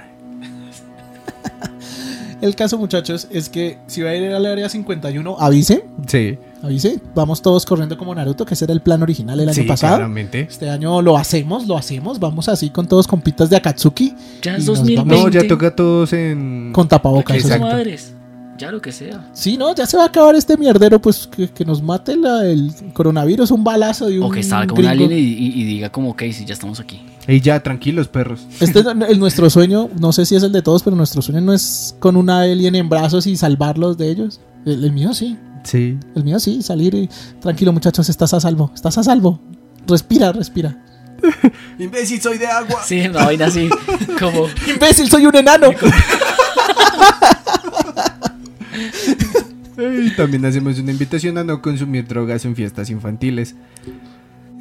[2.44, 6.38] El caso, muchachos, es que si va a ir al área 51, avise, Sí.
[6.62, 7.00] avise.
[7.16, 9.96] Vamos todos corriendo como Naruto, que ese era el plan original el año sí, pasado.
[9.96, 10.42] claramente.
[10.42, 12.20] Este año lo hacemos, lo hacemos.
[12.20, 15.16] Vamos así con todos con pitas de Akatsuki Ya es nos 2020.
[15.16, 16.72] No, ya toca a todos en...
[16.74, 17.38] con tapabocas.
[17.38, 17.66] Exacto.
[17.66, 18.14] madres.
[18.58, 19.28] Ya lo que sea.
[19.34, 22.46] Sí, no, ya se va a acabar este mierdero, pues que, que nos mate la-
[22.46, 25.92] el coronavirus, un balazo de un O que salga un alien y, y- y diga
[25.92, 27.02] como, ok, si ya estamos aquí.
[27.28, 28.42] Y ya, tranquilos, perros.
[28.60, 31.42] Este es el- nuestro sueño, no sé si es el de todos, pero nuestro sueño
[31.42, 34.40] no es con un alien en brazos y salvarlos de ellos.
[34.66, 35.98] El, el mío sí, Sí.
[36.16, 37.10] el mío sí, salir y
[37.42, 39.40] tranquilo muchachos, estás a salvo, estás a salvo.
[39.88, 40.78] Respira, respira.
[41.80, 42.82] Imbécil, soy de agua.
[42.86, 43.68] Sí, una vaina así,
[44.20, 44.46] como...
[44.72, 45.68] Imbécil, soy un enano.
[49.92, 53.56] Y también hacemos una invitación a no consumir drogas en fiestas infantiles.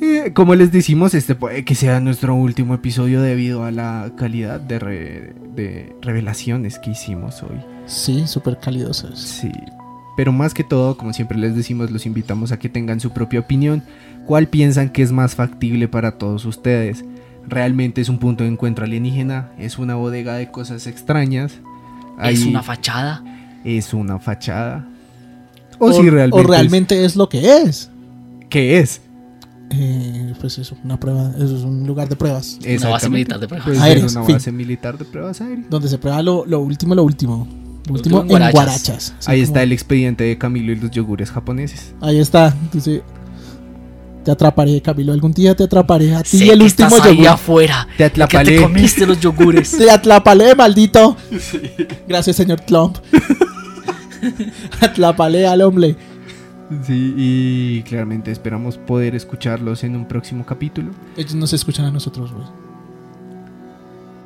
[0.01, 4.61] Eh, como les decimos, este puede que sea nuestro último episodio debido a la calidad
[4.61, 7.61] de, re- de revelaciones que hicimos hoy.
[7.87, 9.07] Sí, súper cálidos.
[9.15, 9.53] Sí.
[10.17, 13.41] Pero más que todo, como siempre les decimos, los invitamos a que tengan su propia
[13.41, 13.83] opinión.
[14.27, 17.05] ¿Cuál piensan que es más factible para todos ustedes?
[17.49, 19.51] ¿Realmente es un punto de encuentro alienígena?
[19.59, 21.61] ¿Es una bodega de cosas extrañas?
[22.23, 23.25] Es una fachada.
[23.65, 24.87] ¿Es una fachada?
[25.91, 27.91] ¿O, si realmente, o realmente es lo que es.
[28.49, 29.01] ¿Qué es?
[29.71, 32.59] Eh, pues eso, una prueba, eso es un lugar de pruebas.
[32.79, 33.65] Una base militar de pruebas.
[33.65, 34.35] Puede ser Aéreas, una fin.
[34.37, 35.71] base militar de pruebas aéreas.
[35.71, 37.49] Donde se prueba lo, lo último, lo último.
[37.87, 39.15] Lo último último en en guarachas.
[39.27, 41.95] Ahí como- está el expediente de Camilo y los yogures japoneses.
[42.03, 42.55] Ahí está.
[42.73, 43.03] Dice,
[44.25, 45.13] te atraparé, Camilo.
[45.13, 47.29] Algún día te atraparé a ti Sé el que último estás ahí yogur.
[47.29, 47.89] afuera.
[47.97, 48.57] Te atlapalé.
[48.57, 49.71] te comiste los yogures.
[49.79, 51.17] Te atlapalé, maldito.
[52.09, 52.99] Gracias, señor Clump.
[54.81, 55.97] atlapalé al hombre.
[56.87, 60.91] Sí, y claramente esperamos poder escucharlos en un próximo capítulo.
[61.17, 62.47] Ellos nos escuchan a nosotros, güey.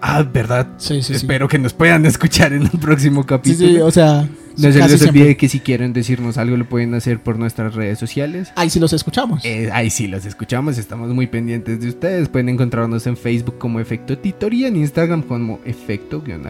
[0.00, 0.68] Ah, ¿verdad?
[0.76, 1.14] Sí, sí, sí.
[1.14, 3.68] Espero que nos puedan escuchar en un próximo Sí, capítulo.
[3.68, 4.28] sí, o sea.
[4.56, 7.98] no se les olvide que si quieren decirnos algo lo pueden hacer por nuestras redes
[7.98, 8.52] sociales.
[8.54, 9.44] Ahí sí los escuchamos.
[9.44, 12.28] Eh, ahí sí los escuchamos, estamos muy pendientes de ustedes.
[12.28, 16.46] Pueden encontrarnos en Facebook como Efecto Titor y en Instagram como Efecto guion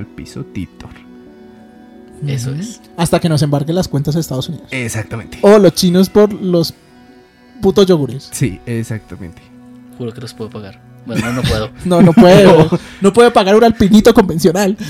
[2.27, 2.81] Eso es.
[2.97, 4.69] Hasta que nos embarquen las cuentas a Estados Unidos.
[4.71, 5.39] Exactamente.
[5.43, 6.73] O los chinos por los
[7.61, 8.29] putos yogures.
[8.33, 9.43] Sí, exactamente.
[9.99, 10.81] Juro que los puedo pagar.
[11.07, 11.71] Bueno, no, no puedo.
[11.85, 12.47] No, no puede.
[13.01, 14.77] no puede pagar un alpinito convencional.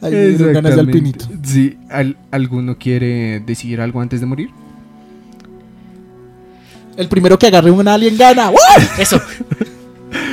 [0.00, 1.26] Ay, me dieron ganas de alpinito.
[1.42, 4.50] Sí, ¿al- ¿alguno quiere decir algo antes de morir?
[6.96, 8.50] El primero que agarre un alien gana.
[8.50, 8.58] ¡Woo!
[8.98, 9.20] Eso.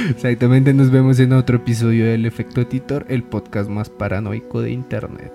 [0.10, 5.32] Exactamente, nos vemos en otro episodio del Efecto Titor, el podcast más paranoico de internet.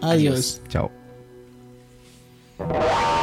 [0.00, 0.60] Adiós.
[0.68, 0.90] Chao.
[2.58, 3.21] Adiós.